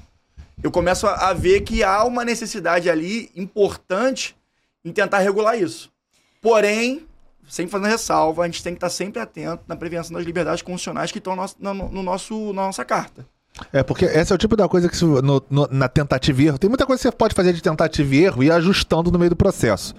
[0.62, 4.36] eu começo a, ver que há uma necessidade ali importante
[4.84, 5.92] em tentar regular isso.
[6.40, 7.06] Porém,
[7.48, 11.12] sem fazer ressalva, a gente tem que estar sempre atento na prevenção das liberdades constitucionais
[11.12, 13.26] que estão no, no, no nosso, na nossa carta.
[13.72, 16.46] É, porque esse é o tipo da coisa que se- no- no- na tentativa e
[16.48, 16.58] erro.
[16.58, 19.18] Tem muita coisa que você pode fazer de tentativa e erro e ir ajustando no
[19.18, 19.94] meio do processo.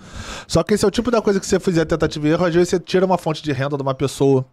[0.48, 2.54] Só que esse é o tipo da coisa que você fizer tentativa e erro, às
[2.54, 4.46] vezes você tira uma fonte de renda de uma pessoa.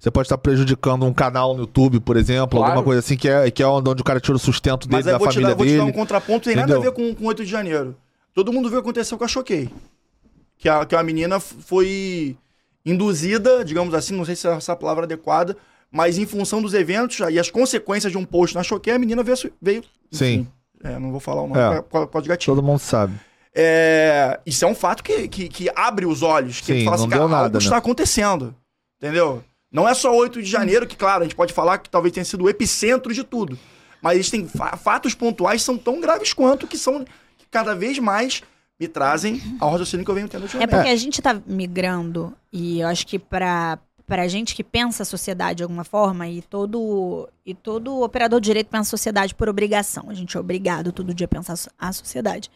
[0.00, 2.72] Você pode estar prejudicando um canal no YouTube, por exemplo, Claro.
[2.72, 5.06] alguma coisa assim, que é, que é onde o cara tira o sustento dele, Mas
[5.06, 5.78] aí da eu vou te, família dar, vou te dele.
[5.82, 7.14] dar um contraponto, tem nada a ver Entendeu?
[7.14, 7.94] com, com 8 de janeiro.
[8.34, 9.68] Todo mundo viu o que aconteceu com a Choquei.
[10.58, 12.36] Que a, que a menina foi
[12.84, 15.56] induzida, digamos assim, não sei se é essa palavra adequada,
[15.90, 19.22] mas em função dos eventos e as consequências de um post na Choquei, a menina
[19.22, 19.36] veio.
[19.60, 20.46] veio Sim.
[20.82, 21.80] é, não vou falar o nome, É.
[21.82, 22.56] por causa- por causa de gatinho.
[22.56, 23.14] Todo mundo sabe.
[23.54, 26.60] É, isso é um fato que, que, que abre os olhos.
[26.60, 27.62] Que Sim, fala não assim, deu cara, nada, algo né?
[27.64, 28.54] está acontecendo.
[29.02, 29.42] Entendeu?
[29.72, 32.24] Não é só 8 de janeiro, que, claro, a gente pode falar que talvez tenha
[32.24, 33.58] sido o epicentro de tudo.
[34.02, 37.98] Mas existem fa- fatos pontuais que são tão graves quanto que são que cada vez
[37.98, 38.42] mais
[38.78, 40.70] me trazem ao raciocínio que eu venho tendo É ultimamente.
[40.70, 43.18] porque a gente tá migrando, e eu acho que
[44.10, 48.40] pra, pra gente que pensa a sociedade de alguma forma, e todo, e todo operador
[48.40, 50.06] de direito pensa a sociedade por obrigação.
[50.08, 52.50] A gente é obrigado todo dia a pensar a sociedade.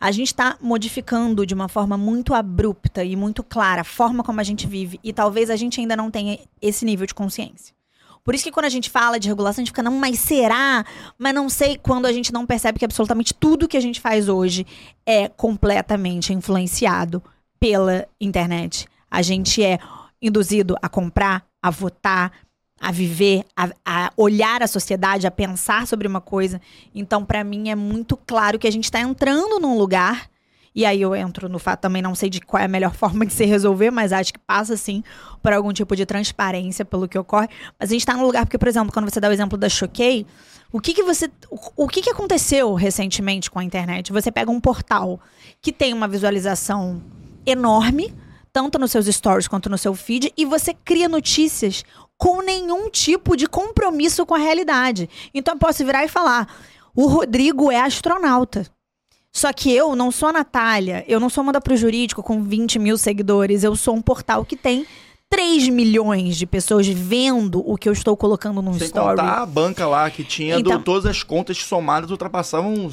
[0.00, 4.40] A gente está modificando de uma forma muito abrupta e muito clara a forma como
[4.40, 4.98] a gente vive.
[5.04, 7.74] E talvez a gente ainda não tenha esse nível de consciência.
[8.24, 10.86] Por isso que quando a gente fala de regulação, a gente fica, não, mas será?
[11.18, 14.28] Mas não sei quando a gente não percebe que absolutamente tudo que a gente faz
[14.28, 14.66] hoje
[15.04, 17.22] é completamente influenciado
[17.58, 18.86] pela internet.
[19.10, 19.78] A gente é
[20.20, 22.32] induzido a comprar, a votar,
[22.80, 26.60] a viver, a, a olhar a sociedade, a pensar sobre uma coisa.
[26.94, 30.28] Então, pra mim, é muito claro que a gente tá entrando num lugar.
[30.74, 33.26] E aí eu entro no fato, também não sei de qual é a melhor forma
[33.26, 35.02] de se resolver, mas acho que passa sim
[35.42, 37.48] por algum tipo de transparência pelo que ocorre.
[37.78, 39.68] Mas a gente tá num lugar, porque, por exemplo, quando você dá o exemplo da
[39.68, 40.24] Choquei,
[40.70, 41.30] o que que você.
[41.50, 44.12] O, o que que aconteceu recentemente com a internet?
[44.12, 45.18] Você pega um portal
[45.60, 47.02] que tem uma visualização
[47.46, 48.14] enorme,
[48.58, 51.84] tanto nos seus stories quanto no seu feed, e você cria notícias
[52.16, 55.08] com nenhum tipo de compromisso com a realidade.
[55.32, 56.52] Então eu posso virar e falar:
[56.92, 58.66] o Rodrigo é astronauta.
[59.32, 62.42] Só que eu não sou a Natália, eu não sou uma da Pro Jurídico com
[62.42, 64.84] 20 mil seguidores, eu sou um portal que tem
[65.30, 69.20] 3 milhões de pessoas vendo o que eu estou colocando num Sem story.
[69.20, 72.90] contar a banca lá que tinha, Então- todas as contas somadas ultrapassavam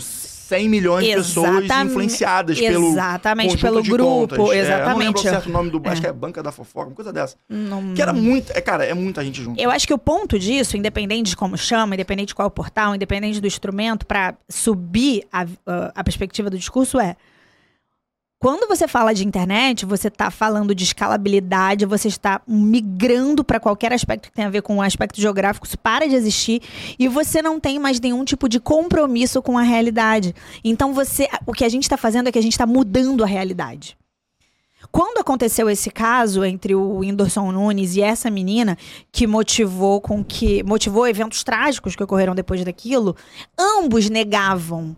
[0.48, 1.90] 100 milhões de pessoas Exatamente.
[1.92, 4.38] influenciados pelo Exatamente, pelo de grupo, contas.
[4.40, 5.18] É, eu não lembro exatamente.
[5.18, 5.82] o certo nome do...
[5.84, 5.90] É.
[5.90, 7.36] Acho que é Banca da Fofoca, uma coisa dessa.
[7.50, 8.52] Não- Que era muito...
[8.52, 9.60] É, cara, é muita gente junto.
[9.60, 12.52] Eu acho que o ponto disso, independente de como chama, independente de qual é o
[12.52, 15.46] portal, independente do instrumento, para subir a-
[15.96, 17.16] a perspectiva do discurso é.
[18.38, 23.94] Quando você fala de internet, você está falando de escalabilidade, você está migrando para qualquer
[23.94, 26.62] aspecto que tenha a ver com o aspecto geográfico, isso para de existir
[27.00, 30.36] e você não tem mais nenhum tipo de compromisso com a realidade.
[30.64, 33.28] Então você, o que a gente está fazendo é que a gente está mudando a
[33.28, 33.98] realidade.
[34.92, 38.78] Quando aconteceu esse caso entre o Whindersson Nunes e essa menina
[39.12, 43.16] que motivou com que motivou eventos trágicos que ocorreram depois daquilo,
[43.58, 44.96] ambos negavam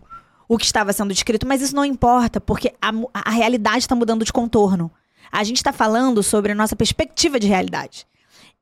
[0.48, 4.24] o que estava sendo descrito, mas isso não importa, porque a, a realidade está mudando
[4.24, 4.90] de contorno.
[5.30, 8.06] A gente está falando sobre a nossa perspectiva de realidade.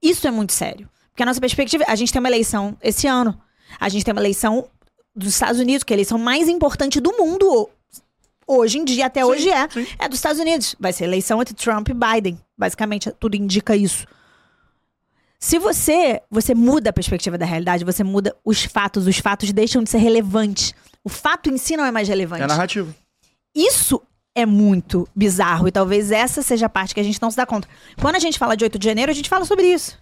[0.02, 0.88] Isso é muito sério.
[1.10, 1.84] Porque a nossa perspectiva.
[1.86, 3.40] A gente tem uma eleição esse ano.
[3.78, 4.66] A gente tem uma eleição
[5.14, 7.70] dos Estados Unidos, que é a eleição mais importante do mundo ho-
[8.46, 9.68] hoje em dia, até Sim, hoje é.
[9.70, 9.86] sim.
[9.98, 10.74] É dos Estados Unidos.
[10.78, 12.38] Vai ser eleição entre Trump e Biden.
[12.58, 14.06] Basicamente, tudo indica isso.
[15.38, 19.82] Se você, você muda a perspectiva da realidade, você muda os fatos, os fatos deixam
[19.82, 20.74] de ser relevantes.
[21.06, 22.42] O fato em si não é mais relevante.
[22.42, 22.92] É narrativa.
[23.54, 24.02] Isso
[24.34, 27.46] é muito bizarro e talvez essa seja a parte que a gente não se dá
[27.46, 27.68] conta.
[28.02, 29.96] Quando a gente fala de 8 de janeiro, a gente fala sobre isso.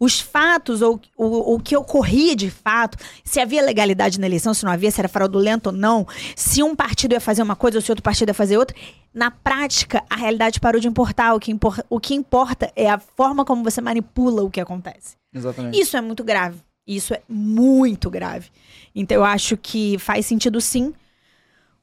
[0.00, 4.64] Os fatos, ou o, o que ocorria de fato, se havia legalidade na eleição, se
[4.64, 7.82] não havia, se era fraudulento ou não, se um partido ia fazer uma coisa ou
[7.82, 8.74] se outro partido ia fazer outra.
[9.12, 11.34] Na prática, a realidade parou de importar.
[11.34, 15.16] O que, impor, o que importa é a forma como você manipula o que acontece.
[15.34, 15.78] Exatamente.
[15.78, 16.56] Isso é muito grave.
[16.86, 18.50] Isso é muito grave.
[18.94, 20.94] Então eu acho que faz sentido sim,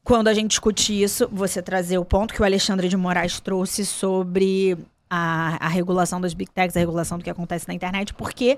[0.04, 3.86] quando a gente discute isso, você trazer o ponto que o Alexandre de Moraes trouxe
[3.86, 4.78] sobre
[5.10, 8.58] a, a regulação das big techs, a regulação do que acontece na internet, porque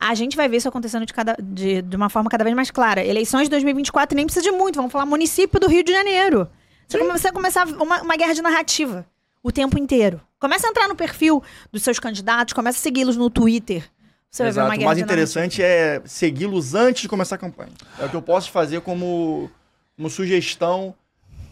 [0.00, 2.70] a gente vai ver isso acontecendo de, cada, de, de uma forma cada vez mais
[2.70, 3.04] clara.
[3.04, 6.48] Eleições de 2024 nem precisa de muito, vamos falar município do Rio de Janeiro.
[6.88, 9.06] Você, come- você começar uma, uma guerra de narrativa
[9.42, 10.20] o tempo inteiro.
[10.40, 13.84] Começa a entrar no perfil dos seus candidatos, começa a segui-los no Twitter.
[14.30, 14.74] Você vai ver Exato.
[14.74, 17.70] uma O mais interessante é segui-los antes de começar a campanha.
[17.98, 19.50] É o que eu posso fazer como,
[19.96, 20.94] como sugestão.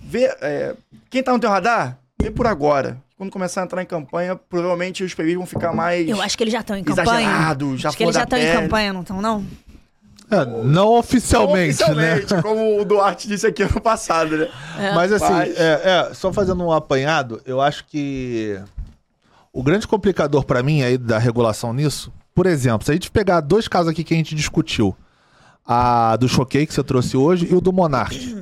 [0.02, 0.74] Ver, é,
[1.10, 3.02] quem tá no teu radar, vê por agora.
[3.16, 6.44] Quando começar a entrar em campanha, provavelmente os PBs vão ficar mais Eu acho que
[6.44, 7.56] eles já estão em campanha.
[7.76, 9.44] já acho que eles já estão em campanha, não estão, não?
[10.30, 12.16] É, não oficialmente, né?
[12.16, 14.48] Oficialmente, como o Duarte disse aqui ano passado, né?
[14.94, 18.60] Mas assim, Mas- é, é, só fazendo um apanhado, eu acho que
[19.52, 23.40] o grande complicador pra mim aí da regulação nisso, por exemplo, se a gente pegar
[23.40, 24.94] dois casos aqui que a gente discutiu,
[25.66, 28.36] a do Choquei que você trouxe hoje e o do Monark.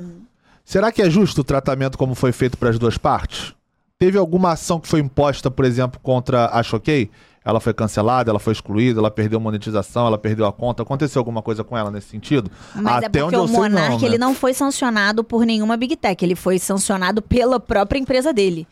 [0.65, 3.55] Será que é justo o tratamento como foi feito para as duas partes?
[3.97, 7.09] Teve alguma ação que foi imposta, por exemplo, contra a Choquei?
[7.45, 10.83] Ela foi cancelada, ela foi excluída, ela perdeu monetização, ela perdeu a conta.
[10.83, 12.51] Aconteceu alguma coisa com ela nesse sentido?
[12.75, 14.07] Mas é porque o Monark né?
[14.07, 18.67] ele não foi sancionado por nenhuma Big Tech, ele foi sancionado pela própria empresa dele.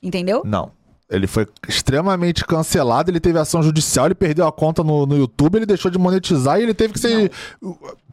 [0.00, 0.42] Entendeu?
[0.44, 0.70] Não.
[1.10, 5.56] Ele foi extremamente cancelado, ele teve ação judicial, ele perdeu a conta no, no YouTube,
[5.56, 7.32] ele deixou de monetizar e ele teve que ser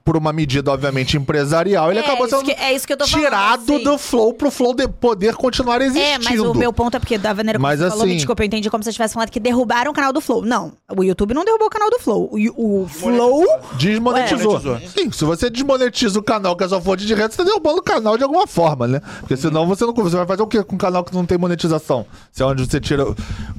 [0.07, 3.05] por uma medida, obviamente, empresarial, ele É, acabou sendo que- é isso que eu tô
[3.05, 3.83] falando, tirado assim.
[3.83, 6.05] do Flow pro Flow de poder continuar existindo.
[6.05, 8.17] É, mas o meu ponto é porque da maneira como Mas você falou, me assim-
[8.19, 10.45] desculpa, eu entendi como se você tivesse falado que derrubaram o canal do Flow.
[10.45, 12.29] Não, o YouTube não derrubou o canal do Flow.
[12.31, 13.43] O, o Flow...
[13.77, 14.53] Desmonetizou.
[14.61, 14.79] Monetizou.
[14.95, 17.79] Sim, se você desmonetiza o canal que é sua fonte de renda, você tá derrubando
[17.79, 19.01] o canal de alguma forma, né?
[19.19, 19.93] Porque senão você não.
[19.93, 22.05] Você vai fazer o quê com um canal que não tem monetização?
[22.31, 23.05] Se é onde você tira.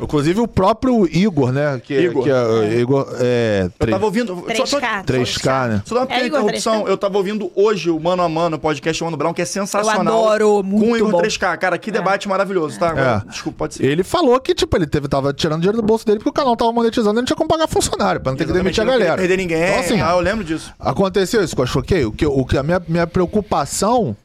[0.01, 1.79] Inclusive o próprio Igor, né?
[1.85, 2.23] Que, Igor.
[2.25, 3.07] Que é, Igor.
[3.21, 4.45] É, Eu três- tava ouvindo.
[4.57, 5.05] Só, só, 3K.
[5.05, 5.83] 3K, né?
[5.85, 6.83] só dar uma É, pequena Igor, interrupção.
[6.85, 6.88] 3K.
[6.88, 10.05] Eu tava ouvindo hoje o Mano a Mano, o podcast Mano Brown, que é sensacional.
[10.05, 11.22] Eu adoro, muito Com o Igor bom.
[11.22, 11.57] 3K.
[11.59, 12.90] Cara, que debate maravilhoso, tá?
[12.90, 13.31] Agora, É.
[13.31, 13.85] Desculpa, pode ser.
[13.85, 16.57] Ele falou que, tipo, ele teve, tava tirando dinheiro do bolso dele porque o canal
[16.57, 18.87] tava monetizando e não tinha como pagar funcionário, pra não ter que Exatamente, demitir a
[18.87, 19.16] não galera.
[19.16, 19.62] perder ninguém.
[19.62, 20.72] Então, assim, ah, eu lembro disso.
[20.79, 22.05] Aconteceu isso com a Choquei?
[22.05, 24.16] O que, o que a minha, minha preocupação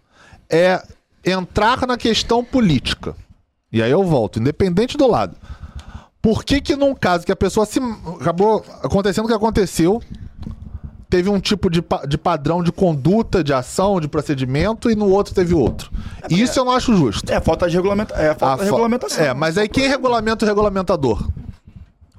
[0.49, 0.82] é
[1.26, 3.15] entrar na questão política.
[3.71, 5.36] E aí eu volto, independente do lado.
[6.21, 7.80] Por que que num caso que a pessoa se...
[8.21, 10.02] Acabou acontecendo o que aconteceu,
[11.13, 15.08] teve um tipo de, pa- de padrão de conduta, de ação, de procedimento, e no
[15.12, 15.91] outro teve outro.
[16.28, 17.32] Isso eu não acho justo.
[17.32, 18.15] É, falta de regulamenta...
[18.15, 19.23] é, falta A de fo- regulamentação.
[19.23, 21.30] É, mas aí quem regulamenta o regulamentador?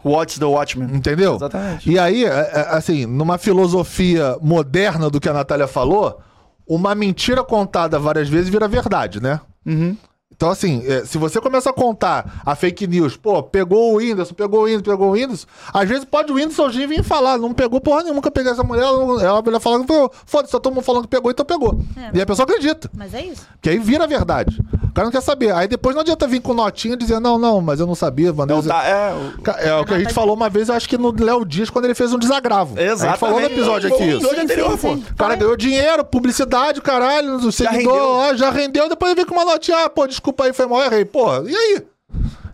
[0.04, 0.94] What's the Watchman?
[0.94, 1.34] Entendeu?
[1.34, 1.90] Exatamente.
[1.90, 6.20] E aí, é, é, assim, numa filosofia moderna do que a Natália falou,
[6.64, 9.40] uma mentira contada várias vezes vira verdade, né?
[9.66, 9.96] Uhum.
[10.36, 14.32] Então, assim, é, se você começa a contar a fake news, pô, pegou o Windows,
[14.32, 17.52] pegou o Windows, pegou o Windows, às vezes pode o Windows hoje vir falar, não
[17.52, 20.58] pegou porra nenhuma, nunca peguei essa mulher, ela, ela vai falar que foi, foda-se, só
[20.58, 21.78] todo mundo falando que pegou, então pegou.
[21.96, 22.10] É.
[22.18, 22.90] E a pessoa acredita.
[22.96, 23.46] Mas é isso.
[23.62, 24.60] Que aí vira verdade.
[24.82, 25.52] O cara não quer saber.
[25.52, 28.28] Aí depois não adianta vir com notinha e dizer, não, não, mas eu não sabia,
[28.28, 28.68] Não, Vanessa.
[28.68, 30.96] tá, é, o- Ca- É o que a gente falou uma vez, eu acho que
[30.98, 32.74] no Léo Dias, quando ele fez um desagravo.
[32.76, 33.18] A gente Exatamente.
[33.20, 34.16] falou no episódio aqui o isso.
[34.18, 34.92] episódio anterior, pô.
[34.92, 38.08] O cara ganhou dinheiro, publicidade, caralho, o seguidor, rendeu.
[38.08, 40.82] ó, já rendeu, depois ele vem com uma notinha, ah, pô, desculpa aí, foi mal,
[40.82, 41.04] errei.
[41.04, 41.82] Pô, e aí?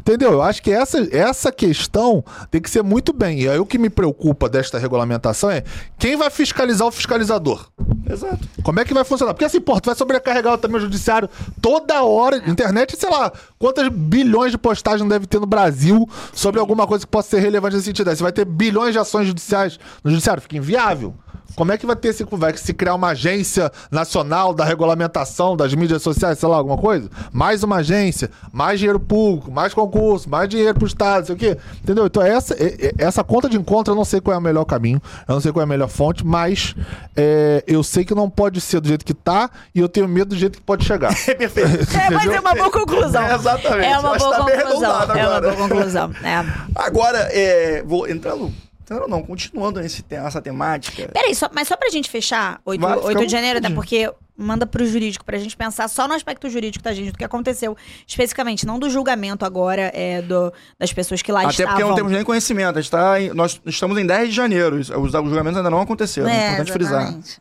[0.00, 0.32] Entendeu?
[0.32, 3.42] Eu acho que essa, essa questão tem que ser muito bem.
[3.42, 5.62] E aí o que me preocupa desta regulamentação é
[5.98, 7.68] quem vai fiscalizar o fiscalizador?
[8.08, 8.48] Exato.
[8.62, 9.34] Como é que vai funcionar?
[9.34, 11.28] Porque assim, pô, tu vai sobrecarregar também o judiciário
[11.60, 12.38] toda hora.
[12.50, 17.10] Internet, sei lá, quantas bilhões de postagens deve ter no Brasil sobre alguma coisa que
[17.10, 18.08] possa ser relevante nesse sentido.
[18.10, 21.14] Aí você vai ter bilhões de ações judiciais no judiciário, fica inviável.
[21.56, 25.74] Como é que vai ter esse vai se criar uma agência nacional da regulamentação das
[25.74, 27.10] mídias sociais, sei lá, alguma coisa?
[27.32, 31.56] Mais uma agência, mais dinheiro público, mais concurso, mais dinheiro pro Estado, sei o quê.
[31.82, 32.06] Entendeu?
[32.06, 32.56] Então, essa,
[32.98, 35.52] essa conta de encontro, eu não sei qual é o melhor caminho, eu não sei
[35.52, 36.74] qual é a melhor fonte, mas
[37.16, 40.30] é, eu sei que não pode ser do jeito que tá e eu tenho medo
[40.30, 41.10] do jeito que pode chegar.
[41.30, 41.70] É perfeito.
[42.00, 43.22] É, mas é uma boa conclusão.
[43.22, 43.86] É, exatamente.
[43.86, 44.90] É uma boa tá bem conclusão.
[45.16, 46.10] É uma boa conclusão.
[46.24, 46.44] É.
[46.74, 48.52] Agora, é, vou entrando.
[48.90, 51.08] Entrando não, continuando nesse, nessa temática.
[51.12, 53.70] Peraí, só, mas só pra gente fechar, 8, Vai, fica 8 à de janeiro, até
[53.70, 57.12] porque manda pro jurídico pra gente pensar só no aspecto jurídico, tá, gente?
[57.12, 61.50] Do que aconteceu especificamente, não do julgamento agora é, do, das pessoas que lá Até
[61.50, 61.72] estavam.
[61.74, 62.78] porque não temos nem conhecimento.
[62.78, 64.76] A gente tá em- nós estamos em 10 de janeiro.
[64.76, 66.28] Os, os julgamentos ainda não aconteceram.
[66.28, 67.02] É, importante frisar.
[67.02, 67.40] exatamente.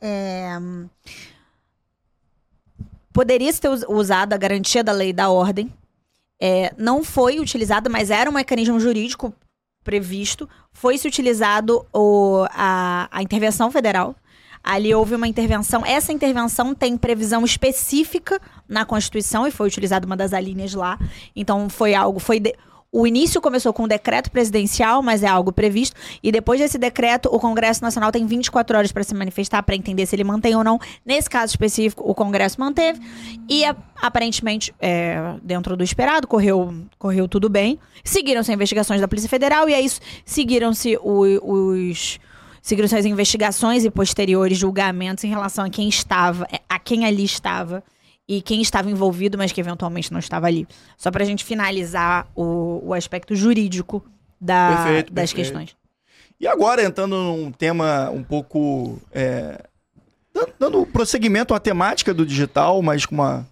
[0.00, 0.88] É, hum,
[3.12, 5.72] Poderia ter us- usado a garantia da lei da ordem.
[6.40, 9.32] É, não foi utilizado, mas era um mecanismo jurídico
[9.84, 10.48] previsto.
[10.72, 14.16] Foi-se utilizado o- a, a intervenção federal.
[14.62, 15.84] Ali houve uma intervenção.
[15.84, 20.98] Essa intervenção tem previsão específica na Constituição e foi utilizada uma das alíneas lá.
[21.36, 22.18] Então foi algo.
[22.18, 22.54] Foi de-
[22.96, 25.96] o início começou com um decreto presidencial, mas é algo previsto.
[26.22, 30.06] E depois desse decreto, o Congresso Nacional tem 24 horas para se manifestar, para entender
[30.06, 30.78] se ele mantém ou não.
[31.04, 33.00] Nesse caso específico, o Congresso manteve.
[33.48, 33.64] E
[34.00, 37.80] aparentemente, é, dentro do esperado, correu, correu tudo bem.
[38.04, 39.90] Seguiram-se investigações da Polícia Federal e aí
[40.24, 41.40] seguiram-se o-
[41.90, 42.20] os.
[42.62, 47.82] Seguiram-se as investigações e posteriores julgamentos em relação a quem estava, a quem ali estava
[48.28, 50.66] e quem estava envolvido, mas que eventualmente não estava ali.
[50.96, 54.04] Só pra gente finalizar o, o aspecto jurídico
[54.40, 55.36] da- Perfeito, das perfeito.
[55.58, 55.76] questões.
[56.40, 59.00] E agora, entrando num tema um pouco.
[59.12, 59.62] é,
[60.34, 63.46] dan- dando prosseguimento à temática do digital, mas com uma.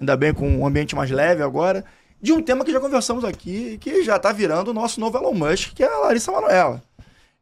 [0.00, 1.84] Ainda bem com um ambiente mais leve agora.
[2.20, 5.34] De um tema que já conversamos aqui que já tá virando o nosso novo Elon
[5.34, 6.82] Musk, que é a Larissa Manoela.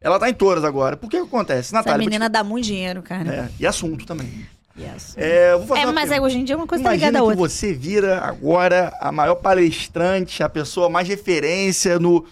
[0.00, 0.96] Ela tá em todas agora.
[0.96, 1.68] Por que que acontece?
[1.68, 1.98] Essa Natália.
[2.04, 3.32] menina dá muito dinheiro, cara.
[3.34, 4.46] É, e assunto também.
[4.78, 5.14] Yes.
[5.16, 7.10] É, eu vou fazer É, uma mas aí, hoje em dia uma coisa tá Imagina
[7.10, 7.48] ligada que outra.
[7.48, 12.24] você vira agora a maior palestrante, a pessoa mais referência no,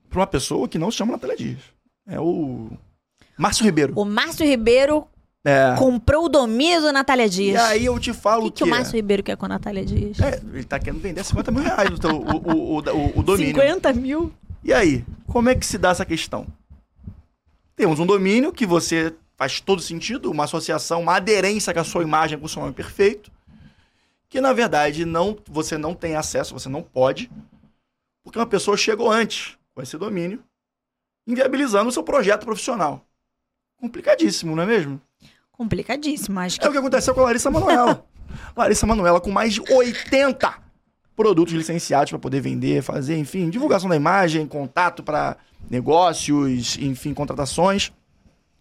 [0.10, 1.75] Para uma pessoa que não se chama Natália Dias.
[2.08, 2.70] É o
[3.38, 3.94] Márcio Ribeiro.
[3.96, 5.08] O Márcio Ribeiro
[5.44, 5.76] É.
[5.78, 7.62] comprou o domínio do Natália E Dias.
[7.62, 10.20] aí eu te falo o que, que o Márcio Ribeiro quer com a Natália Dias?
[10.20, 13.24] É, ele tá querendo vender 50 mil reais o, teu- o, o, o, o, o
[13.24, 13.56] domínio.
[13.56, 14.32] 50 mil?
[14.64, 16.48] E aí, como é que se dá essa questão?
[17.76, 22.02] Temos um domínio que você faz todo sentido, uma associação, uma aderência com a sua
[22.04, 23.30] imagem, com o seu nome perfeito,
[24.30, 27.30] que na verdade não, você não tem acesso, você não pode,
[28.24, 30.42] porque uma pessoa chegou antes com esse domínio,
[31.28, 33.06] inviabilizando o seu projeto profissional.
[33.78, 35.02] Complicadíssimo, não é mesmo?
[35.52, 38.06] Complicadíssimo, acho que É o que aconteceu com a Larissa Manoela.
[38.56, 40.54] Larissa Manoela com mais de 80
[41.16, 45.38] produtos licenciados para poder vender, fazer, enfim, divulgação da imagem, contato para
[45.70, 47.92] negócios, enfim, contratações.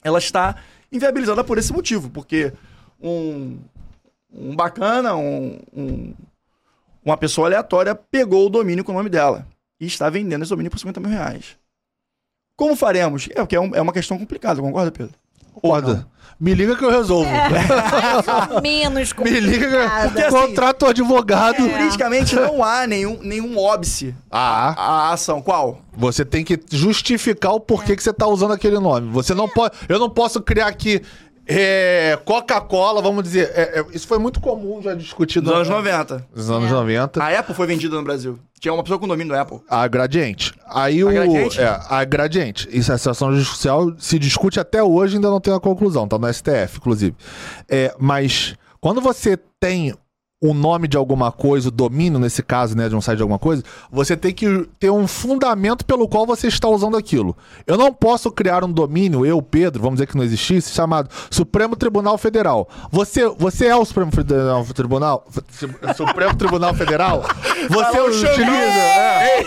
[0.02, 0.56] Ela está
[0.92, 2.52] inviabilizada por esse motivo, porque
[3.02, 3.58] um,
[4.32, 6.14] um bacana, um, um-
[7.04, 9.46] uma pessoa aleatória pegou o domínio com o nome dela
[9.80, 11.58] e está vendendo esse domínio por 50 mil reais.
[12.56, 13.28] Como faremos?
[13.30, 15.14] É, porque é, um- é uma questão complicada, concorda, Pedro?
[15.54, 16.06] Ou Concorda?
[16.40, 17.30] Me liga que eu resolvo.
[17.30, 21.64] mais ou menos Me liga que eu assim, contrato o advogado.
[21.64, 21.70] É.
[21.70, 25.40] Juridicamente não há nenhum, nenhum óbice Ah, à ação.
[25.40, 25.80] Qual?
[25.96, 29.10] você tem que justificar o porquê que você tá usando aquele nome.
[29.12, 29.76] Você não pode.
[29.88, 31.00] Eu não posso criar aqui.
[31.46, 33.50] É, Coca-Cola, vamos dizer.
[33.54, 36.26] é, é, isso foi muito comum já discutido Nos anos 90.
[36.34, 36.72] Nos anos É.
[36.72, 37.22] 90.
[37.22, 38.38] A Apple foi vendida no Brasil.
[38.58, 39.60] Tinha uma pessoa com domínio da Apple.
[39.68, 40.54] A Gradiente.
[40.66, 41.08] Aí o.
[41.10, 41.60] Gradiente?
[41.60, 42.68] É, a Gradiente.
[42.72, 46.32] Isso, a situação judicial se discute até hoje, ainda não tem a conclusão, tá no
[46.32, 47.14] STF, inclusive.
[47.68, 49.94] É, mas quando você tem
[50.46, 53.38] o nome de alguma coisa, o domínio, nesse caso, né, de um site de alguma
[53.38, 57.34] coisa, você tem que ter um fundamento pelo qual você está usando aquilo.
[57.66, 61.74] Eu não posso criar um domínio, eu, Pedro, vamos dizer que não existisse, chamado Supremo
[61.76, 62.68] Tribunal Federal.
[62.90, 65.26] Você, você é o Supremo Federal, Tribunal?
[65.30, 67.22] F- Supremo Tribunal Federal?
[67.70, 68.34] Você Falou, utiliza.
[68.34, 68.54] Xandão!
[68.54, 69.44] é.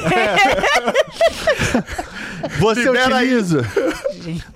[2.60, 3.62] Você Libera utiliza.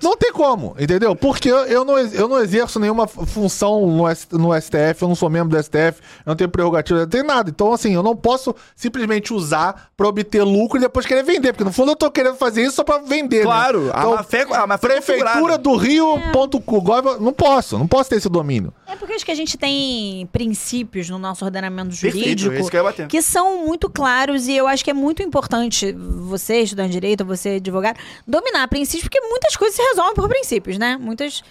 [0.02, 1.16] Não tem como, entendeu?
[1.16, 5.14] Porque eu, eu, não, eu não exerço nenhuma função no, S- no STF, eu não
[5.14, 7.48] sou membro do STF, eu não tenho prerrogativa, não tenho nada.
[7.50, 11.52] Então, assim, eu não posso simplesmente usar pra obter lucro e depois querer vender.
[11.52, 13.38] Porque no fundo eu tô querendo fazer isso só pra vender.
[13.38, 13.44] né?
[13.44, 16.82] Claro, a Então, má fé, a má fé Prefeitura do Rio.com.
[17.20, 18.72] Não posso, não posso ter esse domínio.
[18.86, 22.76] É porque acho que a gente tem princípios no nosso ordenamento Perfeito, jurídico esse que
[22.76, 26.92] eu que são muito claros e eu acho que é muito importante você, estudante de
[27.00, 30.96] direito, você, advogado, dominar princípios, porque muitas coisas se resolvem por princípios, né?
[30.96, 31.42] Muitas.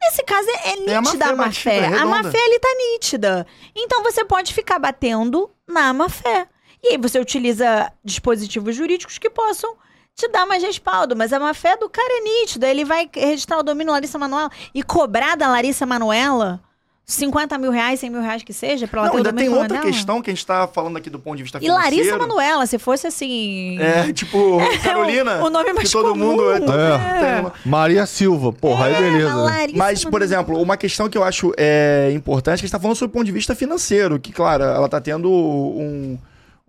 [0.00, 1.78] Nesse caso é, é É a má nítida fé, a má fé.
[1.78, 3.46] é a má fé ali tá nítida.
[3.74, 6.46] Então você pode ficar batendo na má fé.
[6.82, 9.76] E aí você utiliza dispositivos jurídicos que possam
[10.14, 11.16] te dar mais respaldo.
[11.16, 12.68] Mas a má fé do cara é nítida.
[12.68, 16.62] Ele vai registrar o domínio Larissa Manoela e cobrar da Larissa Manuela
[17.10, 19.68] 50 mil reais, 100 mil reais que seja, pra ela Não, ter ainda tem outra
[19.68, 19.80] dela.
[19.80, 21.82] questão que a gente tá falando aqui do ponto de vista E financeiro.
[21.96, 23.78] Larissa Manuela, se fosse assim.
[23.80, 25.38] É, tipo, Carolina.
[25.42, 26.32] o- o nome mais que todo comum.
[26.32, 26.60] mundo é.
[26.60, 27.40] todo- É.
[27.40, 29.28] uma- Maria Silva, porra, aí beleza.
[29.28, 29.34] né?
[29.42, 30.24] Larissa Mas, por Manoela.
[30.26, 33.14] exemplo, uma questão que eu acho é, importante, que a gente tá falando sobre o
[33.14, 36.18] ponto de vista financeiro, que, claro, ela tá tendo um,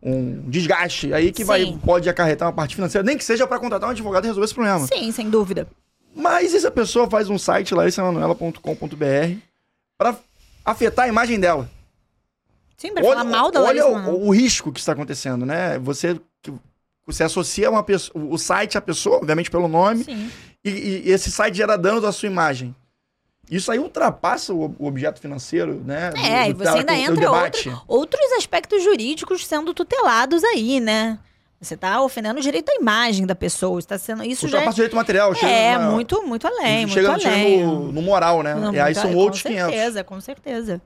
[0.01, 3.89] um desgaste aí que vai, pode acarretar uma parte financeira, nem que seja para contratar
[3.89, 4.87] um advogado e resolver esse problema.
[4.87, 5.67] Sim, sem dúvida.
[6.15, 9.37] Mas e se a pessoa faz um site, larissamanuela.com.br,
[9.97, 10.15] para
[10.64, 11.70] afetar a imagem dela?
[12.78, 14.18] Sim, pra falar mal da olha Larissa o, Manoela.
[14.26, 15.78] o risco que está acontecendo, né?
[15.80, 16.20] Você,
[17.05, 20.32] você associa uma pessoa, o site à pessoa, obviamente pelo nome, Sim.
[20.64, 20.70] e,
[21.05, 22.74] e esse site gera dano da sua imagem.
[23.51, 26.12] Isso aí ultrapassa o, o objeto financeiro, né?
[26.24, 31.18] É, do- e você da- ainda entra outro, outros aspectos jurídicos sendo tutelados aí, né?
[31.62, 33.78] Você tá ofendendo o direito à imagem da pessoa.
[33.80, 34.24] Está sendo.
[34.24, 35.36] Isso já o direito material.
[35.36, 37.64] chega é, é numa- muito, muito além, muito chega, chega além.
[37.66, 38.55] no, no moral, né?
[38.55, 39.66] Não, e aí são com outros 500.
[39.74, 40.82] certeza, com certeza.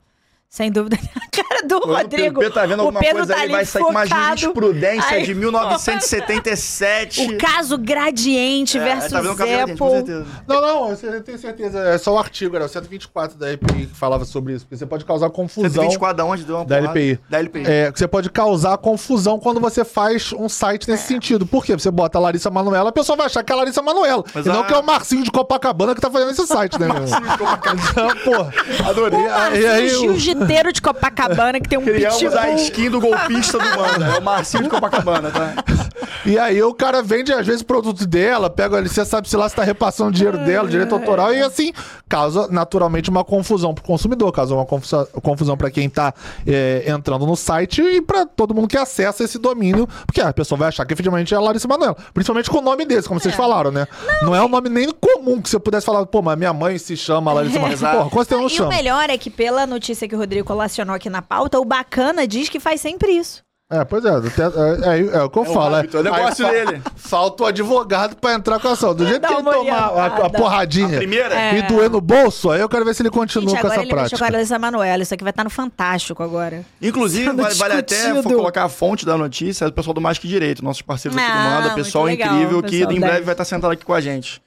[0.53, 0.99] Sem dúvida.
[1.17, 2.35] A cara do Quando Rodrigo.
[2.35, 5.23] O Pedro tá vendo alguma Pedro coisa, tá ali vai sair com uma jurisprudência Aí-
[5.25, 7.21] de 1977.
[7.33, 9.95] O caso Gradiente É, versus tá vendo gente, com Apple.
[9.97, 10.25] certeza.
[10.47, 11.79] Não, não, eu tenho certeza.
[11.79, 14.63] É só o artigo, era o 124 da LPI que falava sobre isso.
[14.65, 15.69] Porque você pode causar confusão.
[15.71, 16.43] 124 da onde?
[16.43, 16.99] Deu uma Da porrada.
[16.99, 17.19] LPI.
[17.27, 17.63] Da LPI.
[17.65, 20.91] É, você pode causar confusão quando você faz um site É.
[20.91, 21.47] nesse sentido.
[21.47, 21.73] Por quê?
[21.73, 24.23] Você bota Larissa Manuela, a pessoa vai achar que é a Larissa Manuela.
[24.35, 26.79] Mas e não a- que é o Marcinho de Copacabana que tá fazendo esse site,
[26.79, 27.19] né, meu irmão?
[27.23, 29.19] Então, pô, adorei.
[29.19, 32.39] O E Marcinho aí, o- jiu-jiteiro de Copacabana que tem um Criamos pitbull.
[32.39, 34.05] a skin do golpista do Manda.
[34.05, 35.53] É o Marcinho de Copacabana, tá?
[36.25, 39.35] E aí o cara vende, às vezes, o produto dela, pega ali, você sabe se
[39.35, 41.73] lá se tá repassando o dinheiro dela, direito autoral, e assim,
[42.07, 46.13] causa naturalmente uma confusão pro consumidor, causa uma confusão, confusão para quem tá
[46.47, 50.57] é, entrando no site e para todo mundo que acessa esse domínio, porque a pessoa
[50.57, 51.97] vai achar que efetivamente é a Larissa Manoela.
[52.13, 53.85] Principalmente com o nome desse, como vocês falaram, né?
[54.21, 56.95] Não, é um nome nem comum que você pudesse falar, pô, mas minha mãe se
[56.95, 57.97] chama Larissa Manoela.
[57.97, 58.69] Porra, quando você não E o chama.
[58.69, 62.47] melhor é que, pela notícia que o Rodrigo colacionou aqui na pauta, o bacana diz
[62.47, 63.43] que faz sempre isso.
[63.71, 65.75] É, pois é, até- é, é- é o que eu É o falo.
[65.75, 66.81] hábito, é o negócio Aí dele.
[66.95, 68.93] Falta o advogado pra entrar com a ação.
[68.93, 71.55] Do jeito Dá que ele tomar a, a porradinha A primeira?
[71.57, 73.83] e doer no bolso, aí eu quero ver se ele continua Gente, com agora essa
[73.83, 74.23] ele prática.
[74.31, 75.01] Larissa Manoela.
[75.01, 76.63] Isso aqui vai estar no Fantástico agora.
[76.79, 80.19] Inclusive, Sendo vale, vale até colocar a fonte da notícia, é do pessoal do Mais
[80.19, 83.11] Que Direito, nossos parceiros aqui do Ah, Manda, pessoal legal, incrível que pessoal em 10.
[83.11, 84.39] breve vai estar sentado aqui com a gente.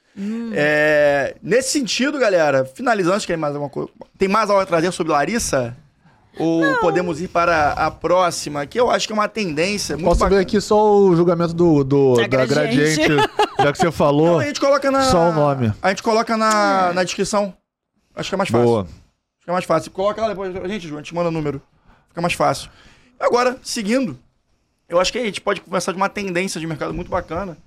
[0.53, 3.89] É, nesse sentido, galera, finalizando, acho que tem mais alguma coisa.
[4.17, 5.75] Tem mais algo a trazer sobre Larissa?
[6.39, 10.19] Ou podemos ir para a próxima, que eu acho que é uma tendência muito Posso
[10.19, 10.41] ver bacana.
[10.41, 13.07] aqui só o julgamento do, do- Da da Gradiente.
[13.07, 14.33] Gradiente, já que você falou.
[14.33, 15.01] Não, a gente coloca na.
[15.03, 15.73] Só o nome.
[15.81, 17.53] A gente coloca na, na descrição.
[18.15, 18.65] Acho que é mais fácil.
[18.67, 18.81] Boa.
[18.83, 19.91] Acho que é mais fácil.
[19.91, 20.55] Coloca lá depois.
[20.55, 21.59] A gente, Ju, a gente manda o número.
[22.09, 22.69] Fica mais fácil.
[23.19, 24.15] Agora, seguindo,
[24.87, 27.57] eu acho que a gente pode conversar de uma tendência de mercado muito bacana.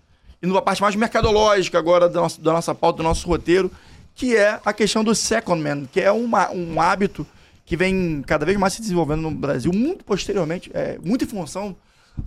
[0.42, 3.70] E numa parte mais mercadológica agora da nossa, da nossa pauta, do nosso roteiro,
[4.14, 7.26] que é a questão do second man, que é uma, um hábito
[7.64, 11.76] que vem cada vez mais se desenvolvendo no Brasil, muito posteriormente, é, muito em função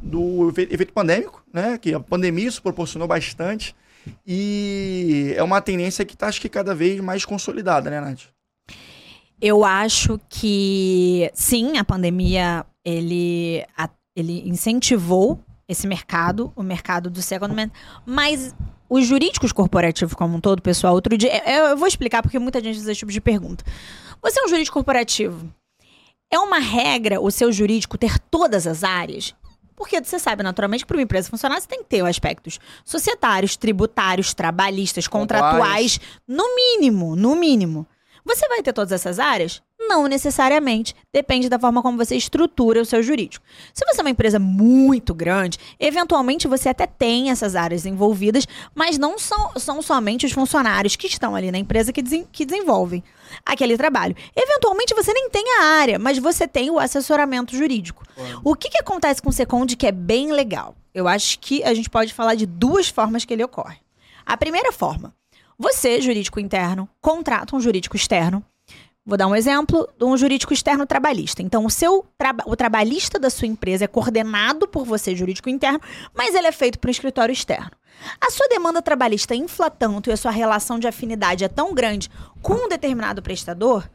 [0.02, 1.78] do efe- efeito pandêmico, né?
[1.78, 3.76] Que a pandemia isso proporcionou bastante.
[4.26, 8.22] E é uma tendência que está, acho que, cada vez mais consolidada, né, Nath?
[9.42, 13.66] Eu acho que sim, a pandemia ele,
[14.16, 17.72] ele incentivou esse mercado, o mercado do second man,
[18.06, 18.56] mas
[18.90, 22.62] os jurídicos corporativos como um todo, pessoal, outro dia, eu, eu vou explicar porque muita
[22.62, 23.64] gente faz esse tipo de pergunta.
[24.22, 25.52] Você é um jurídico corporativo?
[26.32, 29.36] É uma regra o seu jurídico ter todas as áreas?
[29.76, 33.58] Porque você sabe, naturalmente, que para uma empresa funcionar, você tem que ter aspectos societários,
[33.58, 37.88] tributários, trabalhistas, contratuais, no mínimo, no mínimo.
[38.26, 39.62] Você vai ter todas essas áreas?
[39.88, 40.96] Não necessariamente.
[41.12, 43.46] Depende da forma como você estrutura o seu jurídico.
[43.74, 48.98] Se você é uma empresa muito grande, eventualmente você até tem essas áreas envolvidas, mas
[48.98, 53.04] não são, são somente os funcionários que estão ali na empresa que, desen- que desenvolvem
[53.46, 54.16] aquele trabalho.
[54.36, 58.04] Eventualmente você nem tem a área, mas você tem o assessoramento jurídico.
[58.44, 60.76] O que, que acontece com o Second que é bem legal?
[60.94, 63.78] Eu acho que a gente pode falar de duas formas que ele ocorre.
[64.26, 65.14] A primeira forma,
[65.58, 68.44] você, jurídico interno, contrata um jurídico externo.
[69.06, 71.42] Vou dar um exemplo de um jurídico externo trabalhista.
[71.42, 72.06] Então, o seu
[72.46, 75.82] o trabalhista da sua empresa é coordenado por você, jurídico interno,
[76.14, 77.72] mas ele é feito para o escritório externo.
[78.20, 82.10] A sua demanda trabalhista infla tanto e a sua relação de afinidade é tão grande
[82.42, 83.90] com um determinado prestador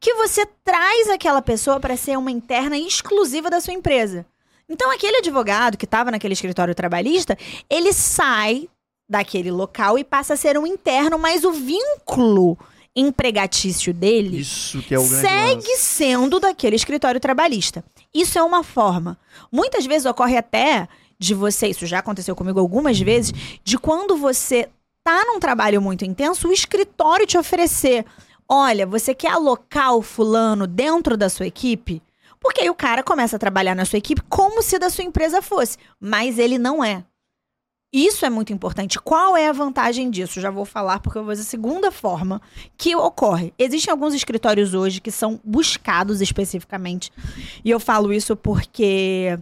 [0.00, 4.24] que você traz aquela pessoa para ser uma interna exclusiva da sua empresa.
[4.68, 7.36] Então, aquele advogado que estava naquele escritório trabalhista,
[7.68, 8.68] ele sai
[9.06, 12.58] daquele local e passa a ser um interno, mas o vínculo
[12.96, 15.78] empregatício dele Isso que é o segue lance.
[15.78, 17.84] sendo daquele escritório trabalhista.
[18.12, 19.18] Isso é uma forma.
[19.50, 20.88] Muitas vezes ocorre até
[21.18, 23.32] de você, isso já aconteceu comigo algumas vezes,
[23.62, 24.68] de quando você
[25.02, 28.04] tá num trabalho muito intenso, o escritório te oferecer,
[28.48, 32.02] olha, você quer alocar o fulano dentro da sua equipe?
[32.40, 35.40] Porque aí o cara começa a trabalhar na sua equipe como se da sua empresa
[35.40, 37.04] fosse, mas ele não é.
[37.94, 38.98] Isso é muito importante.
[38.98, 40.40] Qual é a vantagem disso?
[40.40, 42.42] Já vou falar porque eu vou dizer a segunda forma
[42.76, 43.54] que ocorre.
[43.56, 47.12] Existem alguns escritórios hoje que são buscados especificamente.
[47.64, 49.38] E eu falo isso porque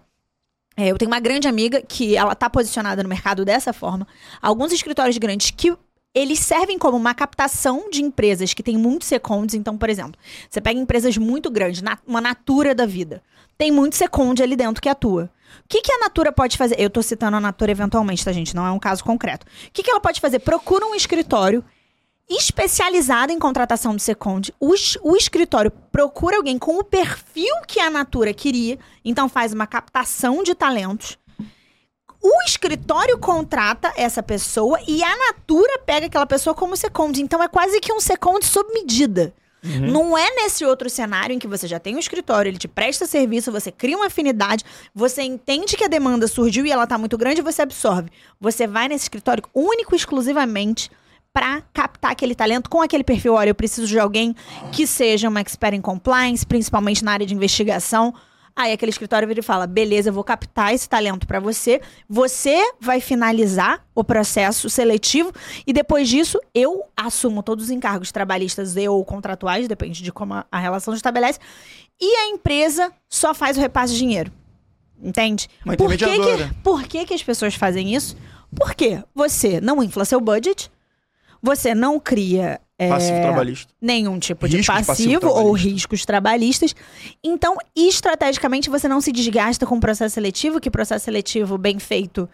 [0.76, 4.06] é, eu tenho uma grande amiga que ela está posicionada no mercado dessa forma.
[4.42, 5.74] Alguns escritórios grandes que
[6.14, 9.54] eles servem como uma captação de empresas que têm muitos secondes.
[9.54, 13.22] Então, por exemplo, você pega empresas muito grandes, uma Natura da vida.
[13.56, 15.30] Tem muito second ali dentro que atua.
[15.64, 16.78] O que, que a Natura pode fazer?
[16.78, 18.56] Eu tô citando a Natura eventualmente, tá, gente?
[18.56, 19.46] Não é um caso concreto.
[19.46, 20.38] O que, que ela pode fazer?
[20.40, 21.64] Procura um escritório
[22.28, 24.52] especializado em contratação de second.
[24.58, 29.66] O, o escritório procura alguém com o perfil que a Natura queria, então faz uma
[29.66, 31.18] captação de talentos.
[32.22, 37.20] O escritório contrata essa pessoa e a Natura pega aquela pessoa como second.
[37.20, 39.34] Então é quase que um second sob medida.
[39.64, 43.06] Não é nesse outro cenário em que você já tem um escritório, ele te presta
[43.06, 47.16] serviço, você cria uma afinidade, você entende que a demanda surgiu e ela tá muito
[47.16, 48.10] grande, você absorve.
[48.40, 50.90] Você vai nesse escritório único e exclusivamente
[51.32, 53.34] para captar aquele talento com aquele perfil.
[53.34, 54.34] Olha, eu preciso de alguém
[54.72, 58.12] que seja uma expert em compliance, principalmente na área de investigação.
[58.54, 61.80] Aí aquele escritório vira e fala: beleza, eu vou captar esse talento para você.
[62.08, 65.32] Você vai finalizar o processo seletivo
[65.66, 70.34] e depois disso eu assumo todos os encargos trabalhistas e ou contratuais, depende de como
[70.34, 71.38] a, relação se estabelece.
[72.00, 74.32] E a empresa só faz o repasse de dinheiro.
[75.02, 75.48] Entende?
[75.64, 78.16] Uma por que, que, por que, que as pessoas fazem isso?
[78.54, 80.70] Porque você não infla seu budget,
[81.42, 83.72] você não cria Passivo trabalhista.
[83.80, 86.74] nenhum tipo de passivo, passivo ou riscos trabalhistas.
[87.22, 92.28] Então, estrategicamente, você não se desgasta com o processo seletivo, que processo seletivo bem feito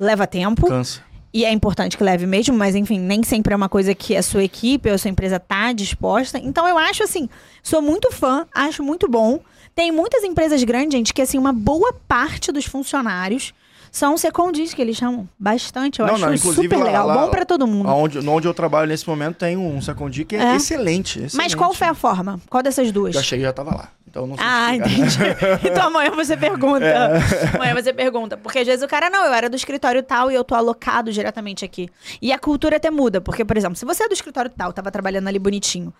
[0.00, 0.66] leva tempo.
[0.66, 1.02] Cansa.
[1.32, 4.22] E é importante que leve mesmo, mas enfim, nem sempre é uma coisa que a
[4.22, 6.38] sua equipe ou a sua empresa tá disposta.
[6.38, 7.28] Então eu acho assim,
[7.62, 9.38] sou muito fã, acho muito bom.
[9.74, 13.52] Tem muitas empresas grandes, gente, que assim, uma boa parte dos funcionários
[13.90, 16.00] são secondis, que eles chamam bastante.
[16.00, 17.88] Eu Não, acho não, super lá- legal, lá- bom pra todo mundo.
[17.88, 20.56] Onde, onde eu trabalho nesse momento tem um Secondi que é, É.
[20.56, 21.56] excelente, Mas excelente.
[21.56, 22.40] qual foi a forma?
[22.48, 23.14] Qual dessas duas?
[23.14, 23.88] Já cheguei e já tava lá.
[24.08, 25.18] Então não sei Ah, entendi.
[25.64, 26.84] então amanhã você pergunta.
[26.84, 27.56] É.
[27.56, 28.36] Amanhã você pergunta.
[28.36, 31.12] Porque às vezes o cara, não, eu era do escritório tal e eu tô alocado
[31.12, 31.88] diretamente aqui.
[32.20, 33.20] E a cultura até muda.
[33.20, 35.92] Porque, por exemplo, se você é do escritório tal, tava trabalhando ali bonitinho,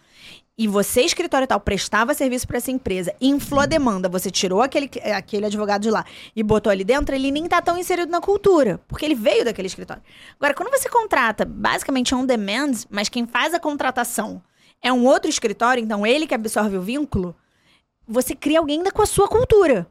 [0.56, 4.90] e você, escritório tal, prestava serviço pra essa empresa, inflou a demanda, você tirou aquele,
[5.16, 6.04] aquele advogado de lá
[6.34, 8.80] e botou ali dentro, ele nem tá tão inserido na cultura.
[8.88, 10.02] Porque ele veio daquele escritório.
[10.36, 14.42] Agora, quando você contrata, basicamente on demand, mas quem faz a contratação
[14.82, 17.36] é um outro escritório, então ele que absorve o vínculo,
[18.08, 19.86] você cria alguém ainda com a sua cultura.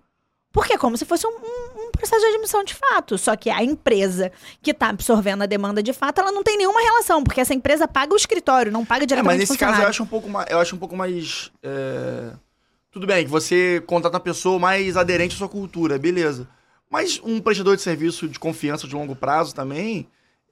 [0.51, 3.17] Porque é como se fosse um, um- um processo de admissão de fato.
[3.17, 6.81] Só que a empresa que está absorvendo a demanda de fato, ela não tem nenhuma
[6.81, 9.81] relação, porque essa empresa paga o escritório, não paga É, diretamente mas o nesse caso
[9.81, 10.49] eu acho um pouco mais.
[10.49, 11.51] Eu acho um pouco mais.
[11.61, 12.31] é,
[12.91, 16.47] Tudo bem, que você contrata uma pessoa mais aderente à sua cultura, beleza.
[16.89, 20.07] Mas um prestador de serviço de confiança de longo prazo também.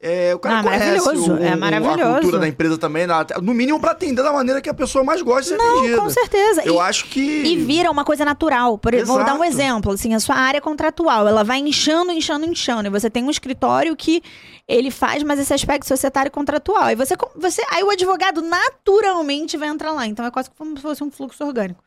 [0.07, 2.03] É, o cara Ah, conhece maravilhoso, o, é maravilhoso.
[2.03, 3.07] a cultura da empresa também,
[3.41, 5.97] no mínimo pra atender da maneira que a pessoa mais gosta de ser atendida.
[5.97, 6.61] Com certeza.
[6.63, 7.19] Eu e, acho que.
[7.19, 8.77] e vira uma coisa natural.
[8.77, 12.87] Por, vou dar um exemplo, assim, a sua área contratual, ela vai inchando, inchando, inchando.
[12.87, 14.21] E você tem um escritório que
[14.67, 16.91] ele faz mais esse aspecto societário contratual.
[16.91, 20.05] E você, você, aí o advogado naturalmente vai entrar lá.
[20.05, 21.83] Então é quase como se fosse um fluxo orgânico.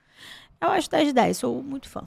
[0.61, 2.03] Eu acho 10 de 10, sou muito fã.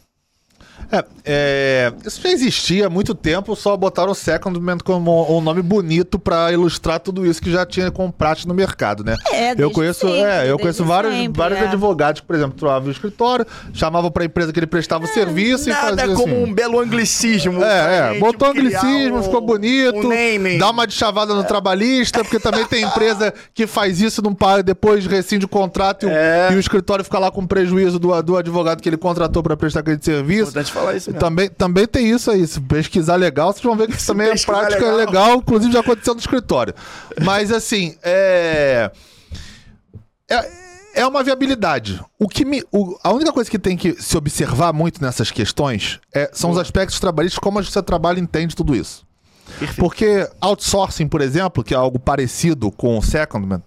[0.91, 5.61] É, é, isso já existia há muito tempo, só botaram o Secondment como um nome
[5.61, 9.15] bonito pra ilustrar tudo isso que já tinha com prática no mercado, né?
[9.31, 11.63] É, eu conheço, sempre, é, eu conheço vários, sempre, vários é.
[11.67, 15.69] advogados que, por exemplo, trocavam o escritório, chamavam pra empresa que ele prestava o serviço
[15.69, 16.43] e Nada fazia como assim.
[16.43, 17.63] um belo anglicismo.
[17.63, 20.07] É, é, gente botou anglicismo, um- ficou bonito.
[20.09, 20.57] Um.
[20.57, 25.05] Dá uma deschavada no trabalhista, porque também tem empresa que faz isso, não paga, depois
[25.05, 26.49] rescinde o contrato e, o- É.
[26.51, 29.79] e o escritório fica lá com prejuízo do, do advogado que ele contratou pra prestar
[29.81, 30.49] aquele serviço.
[30.51, 31.19] Importante falar isso mesmo.
[31.19, 32.45] Também, também tem isso aí.
[32.45, 34.95] Se pesquisar legal, vocês vão ver que isso também é prática legal.
[34.97, 35.35] legal.
[35.37, 36.73] inclusive já aconteceu no escritório.
[37.23, 38.91] Mas assim, é.
[40.29, 40.49] É,
[41.01, 42.01] é uma viabilidade.
[42.19, 45.99] O que me, o- a única coisa que tem que se observar muito nessas questões
[46.13, 49.05] é- são os aspectos trabalhistas, como o seu trabalho entende tudo isso.
[49.59, 49.79] Perfeito.
[49.79, 53.63] Porque outsourcing, por exemplo, que é algo parecido com o secondment,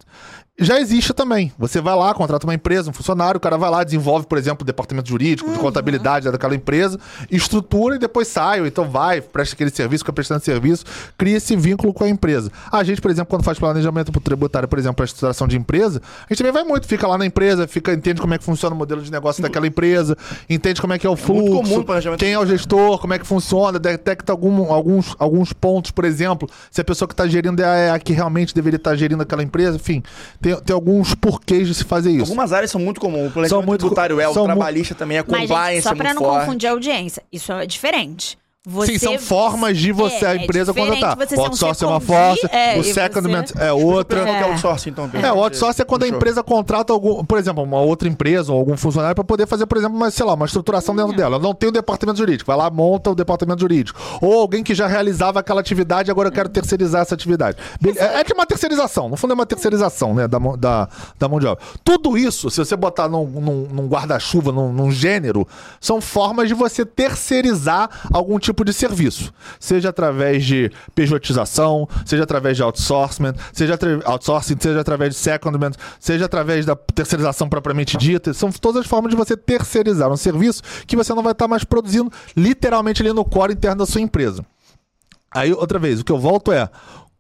[0.59, 1.53] já existe também.
[1.59, 4.63] Você vai lá, contrata uma empresa, um funcionário, o cara vai lá, desenvolve, por exemplo,
[4.63, 6.99] o departamento jurídico, de contabilidade daquela empresa,
[7.29, 10.85] estrutura e depois sai, ou então vai, presta aquele serviço, fica prestando serviço,
[11.19, 12.53] cria esse vínculo com a empresa.
[12.71, 16.01] A gente, por exemplo, quando faz planejamento tributário, por exemplo, para a estruturação de empresa,
[16.21, 18.75] a gente também vai muito, fica lá na empresa, fica, entende como é que funciona
[18.77, 20.17] o modelo de negócio daquela empresa,
[20.49, 23.01] entende como é que é o muito fluxo, comum o planejamento quem é o gestor,
[23.01, 27.15] como é que funciona, detecta algum- alguns, alguns pontos, por exemplo, se a pessoa que
[27.15, 30.01] está gerindo é a que realmente deveria estar gerindo aquela empresa, enfim,
[30.45, 32.23] tem, tem alguns porquês de se fazer isso.
[32.23, 33.29] Algumas áreas são muito comuns.
[33.29, 35.95] O planejamento São muito- tributário é, o trabalhista também é Mas, compliance, gente, só é
[35.95, 36.45] pra muito não forte.
[36.47, 38.37] confundir a audiência, isso é diferente.
[38.67, 41.17] Você, Sim, são formas de você, É, a é empresa, diferente contratar.
[41.19, 44.23] você O ser um outsourcing é uma força, é, o secondment você- é outra.
[44.25, 44.53] Qual que é o É.
[44.53, 45.11] outsourcing, então?
[45.13, 48.59] É, o outsourcing é quando a empresa contrata algum, por exemplo, uma outra empresa ou
[48.59, 51.37] algum funcionário para poder fazer, por exemplo, uma, sei lá, uma estruturação dentro dela.
[51.37, 54.01] Eu não tenho departamento jurídico, vai lá, monta o departamento jurídico.
[54.23, 57.59] Ou alguém que já realizava aquela atividade, agora eu quero terceirizar essa atividade.
[57.99, 60.89] É, é de uma terceirização, no fundo é uma terceirização, né, da, mão- da,
[61.19, 61.63] da mão de obra.
[61.85, 65.47] Tudo isso, se você botar num, num- num guarda-chuva, num, num gênero,
[65.79, 69.33] são formas de você terceirizar algum tipo de serviço.
[69.59, 76.27] Seja através de pejotização, seja através de outsourcing, seja outsourcing, seja através de secondment, seja
[76.27, 78.35] através da terceirização propriamente dita.
[78.35, 81.65] São todas as formas de você terceirizar um serviço que você não vai estar mais
[81.65, 84.45] produzindo literalmente ali no core interno da sua empresa.
[85.35, 86.69] Aí, outra vez, o que eu volto é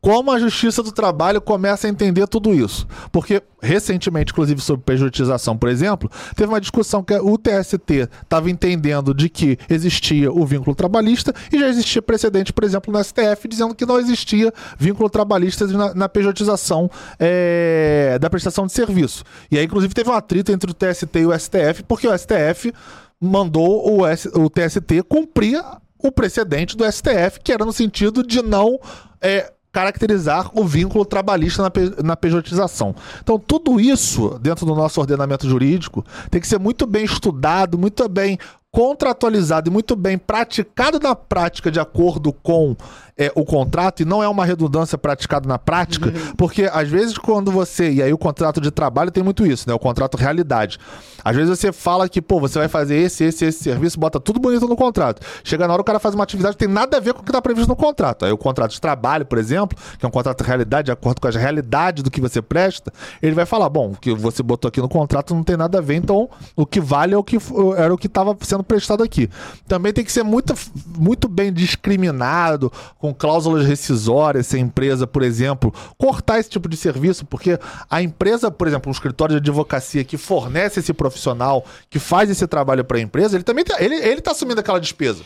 [0.04, 2.86] como a Justiça do Trabalho começa a entender tudo isso.
[3.10, 9.14] Porque, recentemente, inclusive sobre pejotização, por exemplo, teve uma discussão que o TST estava entendendo
[9.14, 13.74] de que existia o vínculo trabalhista e já existia precedente, por exemplo, no STF, dizendo
[13.74, 19.24] que não existia vínculo trabalhista na, na pejotização é, da prestação de serviço.
[19.50, 22.74] E aí, inclusive, teve um atrito entre o TST e o STF, porque o STF
[23.18, 25.64] mandou o, S- o TST cumprir
[25.98, 28.78] o precedente do STF, que era no sentido de não
[29.22, 31.70] é, caracterizar o vínculo trabalhista na,
[32.02, 32.94] na pejotização.
[33.20, 38.08] Então, tudo isso, dentro do nosso ordenamento jurídico, tem que ser muito bem estudado, muito
[38.08, 38.38] bem
[38.70, 42.76] contratualizado e muito bem praticado na prática de acordo com
[43.16, 47.50] é, o contrato, e não é uma redundância praticada na prática, porque às vezes quando
[47.50, 47.90] você.
[47.92, 49.74] E aí o contrato de trabalho tem muito isso, né?
[49.74, 50.78] O contrato realidade.
[51.24, 54.38] Às vezes você fala que, pô, você vai fazer esse, esse, esse serviço, bota tudo
[54.38, 55.24] bonito no contrato.
[55.42, 57.22] Chega na hora o cara faz uma atividade que tem nada a ver com o
[57.22, 58.24] que está previsto no contrato.
[58.24, 61.20] Aí o contrato de trabalho, por exemplo, que é um contrato de realidade, de acordo
[61.20, 62.92] com a realidade do que você presta,
[63.22, 65.80] ele vai falar: bom, o que você botou aqui no contrato não tem nada a
[65.80, 67.38] ver, então o que vale é o que
[67.76, 69.30] era o que estava sendo prestado aqui.
[69.66, 70.52] Também tem que ser muito,
[70.98, 72.70] muito bem discriminado
[73.04, 77.58] com cláusulas rescisórias, se a empresa, por exemplo, cortar esse tipo de serviço, porque
[77.90, 82.46] a empresa, por exemplo, um escritório de advocacia que fornece esse profissional, que faz esse
[82.46, 85.22] trabalho para a empresa, ele também tá, ele, ele tá assumindo aquela despesa.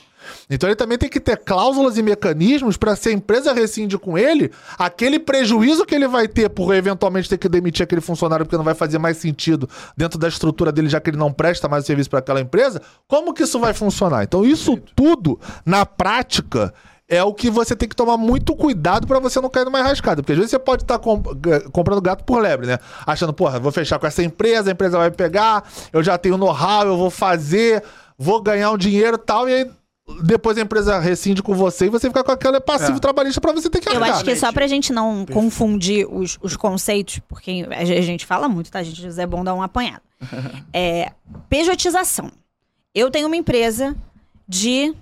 [0.50, 4.18] Então ele também tem que ter cláusulas e mecanismos para se a empresa rescinde com
[4.18, 8.56] ele, aquele prejuízo que ele vai ter por eventualmente ter que demitir aquele funcionário porque
[8.56, 11.86] não vai fazer mais sentido dentro da estrutura dele, já que ele não presta mais
[11.86, 14.24] serviço para aquela empresa, como que isso vai funcionar?
[14.24, 16.74] Então isso tudo, na prática,
[17.08, 20.22] é o que você tem que tomar muito cuidado para você não cair numa enrascada.
[20.22, 21.26] Porque às vezes você pode estar tá comp
[21.72, 22.78] comprando gato por lebre, né?
[23.06, 26.86] Achando, porra, vou fechar com essa empresa, a empresa vai pegar, eu já tenho know-how,
[26.86, 27.82] eu vou fazer,
[28.18, 29.70] vou ganhar um dinheiro e tal, e aí
[30.22, 33.00] depois a empresa rescinde com você e você fica com aquele passivo é.
[33.00, 34.08] trabalhista para você ter que arcar.
[34.08, 35.32] Eu acho que só pra gente não Perfeito.
[35.32, 39.20] confundir os, os conceitos, porque a gente fala muito, tá, gente?
[39.20, 40.02] É bom dar um apanhado.
[40.72, 41.12] é,
[41.48, 42.30] pejotização.
[42.94, 43.94] Eu tenho uma empresa
[44.48, 44.94] de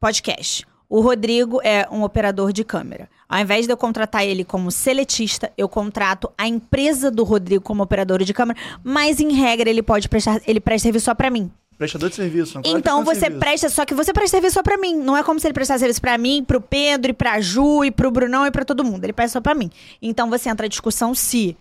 [0.00, 0.66] podcast.
[0.88, 3.08] O Rodrigo é um operador de câmera.
[3.28, 7.82] Ao invés de eu contratar ele como seletista, eu contrato a empresa do Rodrigo como
[7.82, 11.50] operador de câmera, mas em regra ele pode prestar, ele presta serviço só para mim.
[11.76, 12.60] Prestador de serviço.
[12.64, 13.40] Então você serviço.
[13.40, 14.96] presta, só que você presta serviço só pra mim.
[14.96, 17.90] Não é como se ele prestasse serviço pra mim, pro Pedro, e pra Ju, e
[17.90, 19.04] pro Brunão, e pra todo mundo.
[19.04, 19.70] Ele presta só pra mim.
[20.00, 21.56] Então você entra a discussão se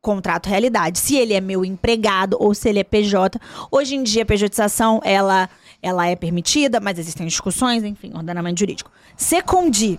[0.00, 3.38] contrato realidade, se ele é meu empregado ou se ele é PJ.
[3.70, 5.48] Hoje em dia a pejotização, ela
[5.82, 8.90] ela é permitida, mas existem discussões, enfim, ordenamento jurídico.
[9.16, 9.98] Secundi.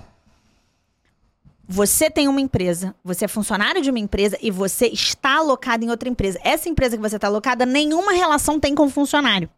[1.67, 5.89] Você tem uma empresa, você é funcionário de uma empresa e você está alocado em
[5.89, 6.39] outra empresa.
[6.43, 9.49] Essa empresa que você está alocada, nenhuma relação tem com o funcionário.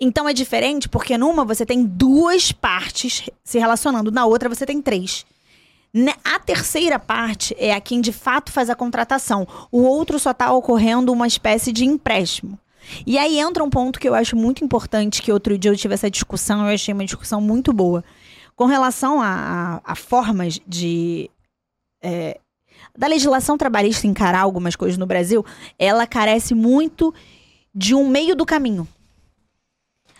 [0.00, 4.80] Então é diferente porque numa você tem duas partes se relacionando, na outra você tem
[4.82, 5.24] três.
[6.24, 9.46] A terceira parte é a quem de fato faz a contratação.
[9.70, 12.58] O outro só está ocorrendo uma espécie de empréstimo.
[13.06, 15.94] E aí entra um ponto que eu acho muito importante, que outro dia eu tive
[15.94, 18.04] essa discussão, eu achei uma discussão muito boa.
[18.54, 21.30] Com relação a, a, a formas de.
[22.02, 22.38] É,
[22.96, 25.44] da legislação trabalhista encarar algumas coisas no Brasil,
[25.78, 27.14] ela carece muito
[27.74, 28.86] de um meio do caminho.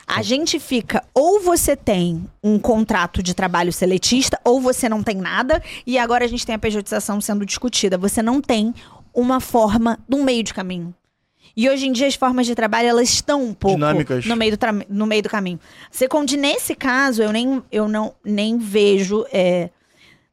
[0.07, 5.17] A gente fica, ou você tem um contrato de trabalho seletista, ou você não tem
[5.17, 7.97] nada, e agora a gente tem a pejotização sendo discutida.
[7.99, 8.75] Você não tem
[9.15, 10.95] uma forma de um meio de caminho.
[11.57, 14.27] E hoje em dia as formas de trabalho elas estão um pouco Dinâmicas.
[14.27, 15.61] no meio do, no meio do caminho.
[15.91, 19.71] Secondi, nesse caso, eu nem, eu não, nem vejo é,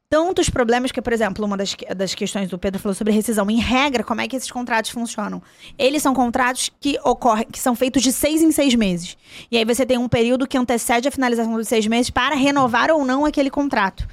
[0.08, 3.50] tantos problemas que, por exemplo, uma das, das questões do Pedro falou sobre rescisão.
[3.50, 5.42] Em regra, como é que esses contratos funcionam?
[5.78, 9.16] Eles são contratos que ocorrem, que são feitos de seis em seis meses.
[9.50, 12.90] E aí você tem um período que antecede a finalização dos seis meses para renovar
[12.90, 14.08] ou não aquele contrato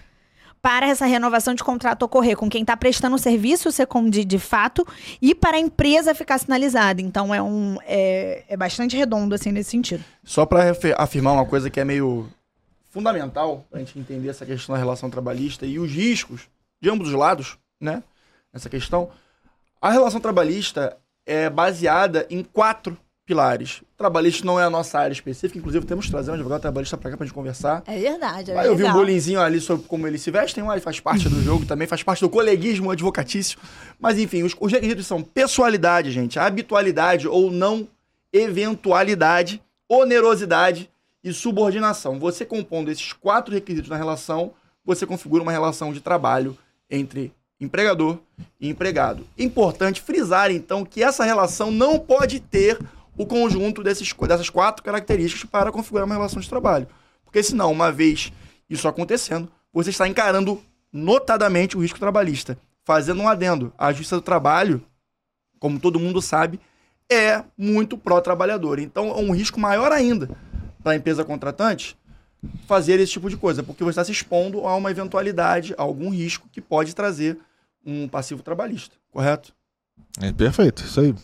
[0.62, 4.86] para essa renovação de contrato ocorrer com quem está prestando o serviço Secondi de fato
[5.22, 7.02] e para a empresa ficar sinalizada.
[7.02, 10.04] Então é um é, é bastante redondo assim nesse sentido.
[10.24, 12.28] Só para afirmar uma coisa que é meio
[12.90, 16.50] fundamental para a gente entender essa questão da relação trabalhista e os riscos
[16.82, 18.04] de ambos os lados, né?
[18.54, 19.10] Nessa questão,
[19.82, 22.98] a relação trabalhista é baseada em quatro
[23.28, 23.84] pilares.
[23.98, 27.12] Trabalhista não é a nossa área específica, inclusive temos que trazer um advogado trabalhista para
[27.12, 27.84] cá para gente conversar.
[27.86, 31.02] É verdade, é Vai ouvir um bolinzinho ali sobre como eles se vestem, mas faz
[31.02, 33.60] parte do jogo também, faz parte do coleguismo advocatício.
[34.00, 37.86] Mas enfim, os, os requisitos são pessoalidade, gente, habitualidade ou não
[38.32, 40.90] eventualidade, onerosidade
[41.22, 42.18] e subordinação.
[42.20, 44.54] Você compondo esses quatro requisitos na relação,
[44.86, 46.58] você configura uma relação de trabalho
[46.90, 48.20] entre empregador
[48.62, 49.28] e empregado.
[49.38, 52.80] Importante frisar, então, que essa relação não pode ter
[53.18, 56.88] o conjunto desses, dessas quatro características para configurar uma relação de trabalho.
[57.26, 58.32] Porque senão, uma vez
[58.70, 60.62] isso acontecendo, você está encarando
[60.92, 62.58] notadamente o risco trabalhista.
[62.86, 64.82] Fazendo um adendo, a Justiça do Trabalho,
[65.60, 66.60] como todo mundo sabe,
[67.12, 68.80] é muito pró-trabalhador.
[68.80, 70.30] Então, é um risco maior ainda
[70.82, 71.98] para a empresa contratante
[72.66, 76.10] fazer esse tipo de coisa, porque você está se expondo a uma eventualidade, a algum
[76.10, 77.38] risco que pode trazer
[77.86, 79.54] um passivo trabalhista, correto?
[80.22, 81.16] É perfeito, isso aí.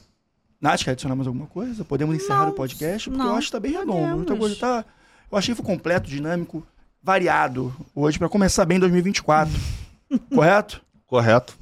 [0.64, 1.84] Nath, quer adicionar mais alguma coisa?
[1.84, 3.10] Podemos encerrar não, o podcast?
[3.10, 4.16] Porque não, eu acho que tá bem redondo.
[4.16, 4.86] Muita coisa tá.
[5.30, 6.66] Eu achei que foi completo, dinâmico,
[7.02, 9.52] variado hoje, para começar bem 2024.
[10.34, 10.82] Correto?
[11.06, 11.58] Correto.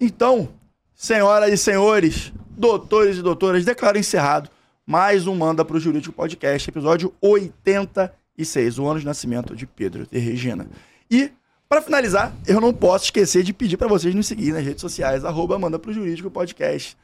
[0.00, 0.48] Então,
[0.96, 4.50] senhoras e senhores, doutores e doutoras, declaro encerrado
[4.84, 10.18] mais um Manda pro Jurídico Podcast, episódio 86, o ano de nascimento de Pedro e
[10.18, 10.66] Regina.
[11.08, 11.30] E,
[11.68, 15.24] para finalizar, eu não posso esquecer de pedir para vocês nos seguir nas redes sociais,
[15.24, 16.96] arroba Manda pro Jurídico Podcast,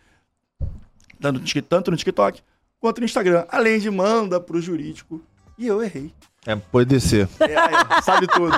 [1.21, 2.43] tanto no, tanto no TikTok
[2.79, 5.21] quanto no Instagram, além de Manda pro Jurídico.
[5.59, 6.12] E eu errei.
[6.47, 7.29] É, pode descer.
[7.41, 8.53] É, aí, sabe tudo.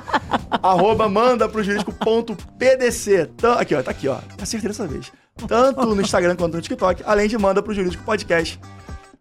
[0.63, 3.31] Arroba manda pro jurídico.pdc.
[3.59, 4.19] Aqui, ó, tá aqui, ó.
[4.41, 5.11] Acertei dessa vez.
[5.47, 8.61] Tanto no Instagram quanto no TikTok, além de manda pro jurídico podcast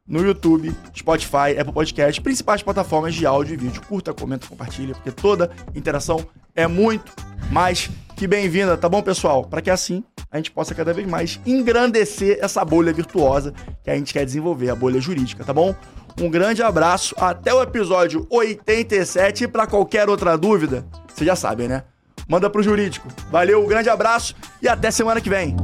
[0.07, 3.81] no YouTube, Spotify, Apple Podcast, principais plataformas de áudio e vídeo.
[3.87, 6.25] Curta, comenta, compartilha, porque toda interação
[6.57, 7.13] é muito
[7.51, 9.45] mais que bem-vinda, tá bom, pessoal?
[9.45, 13.53] Para que assim a gente possa cada vez mais engrandecer essa bolha virtuosa
[13.83, 15.73] que a gente quer desenvolver, a bolha jurídica, tá bom?
[16.19, 21.67] Um grande abraço, até o episódio 87 e para qualquer outra dúvida, vocês já sabem,
[21.67, 21.83] né?
[22.27, 23.07] Manda pro jurídico.
[23.29, 25.55] Valeu, um grande abraço e até semana que vem.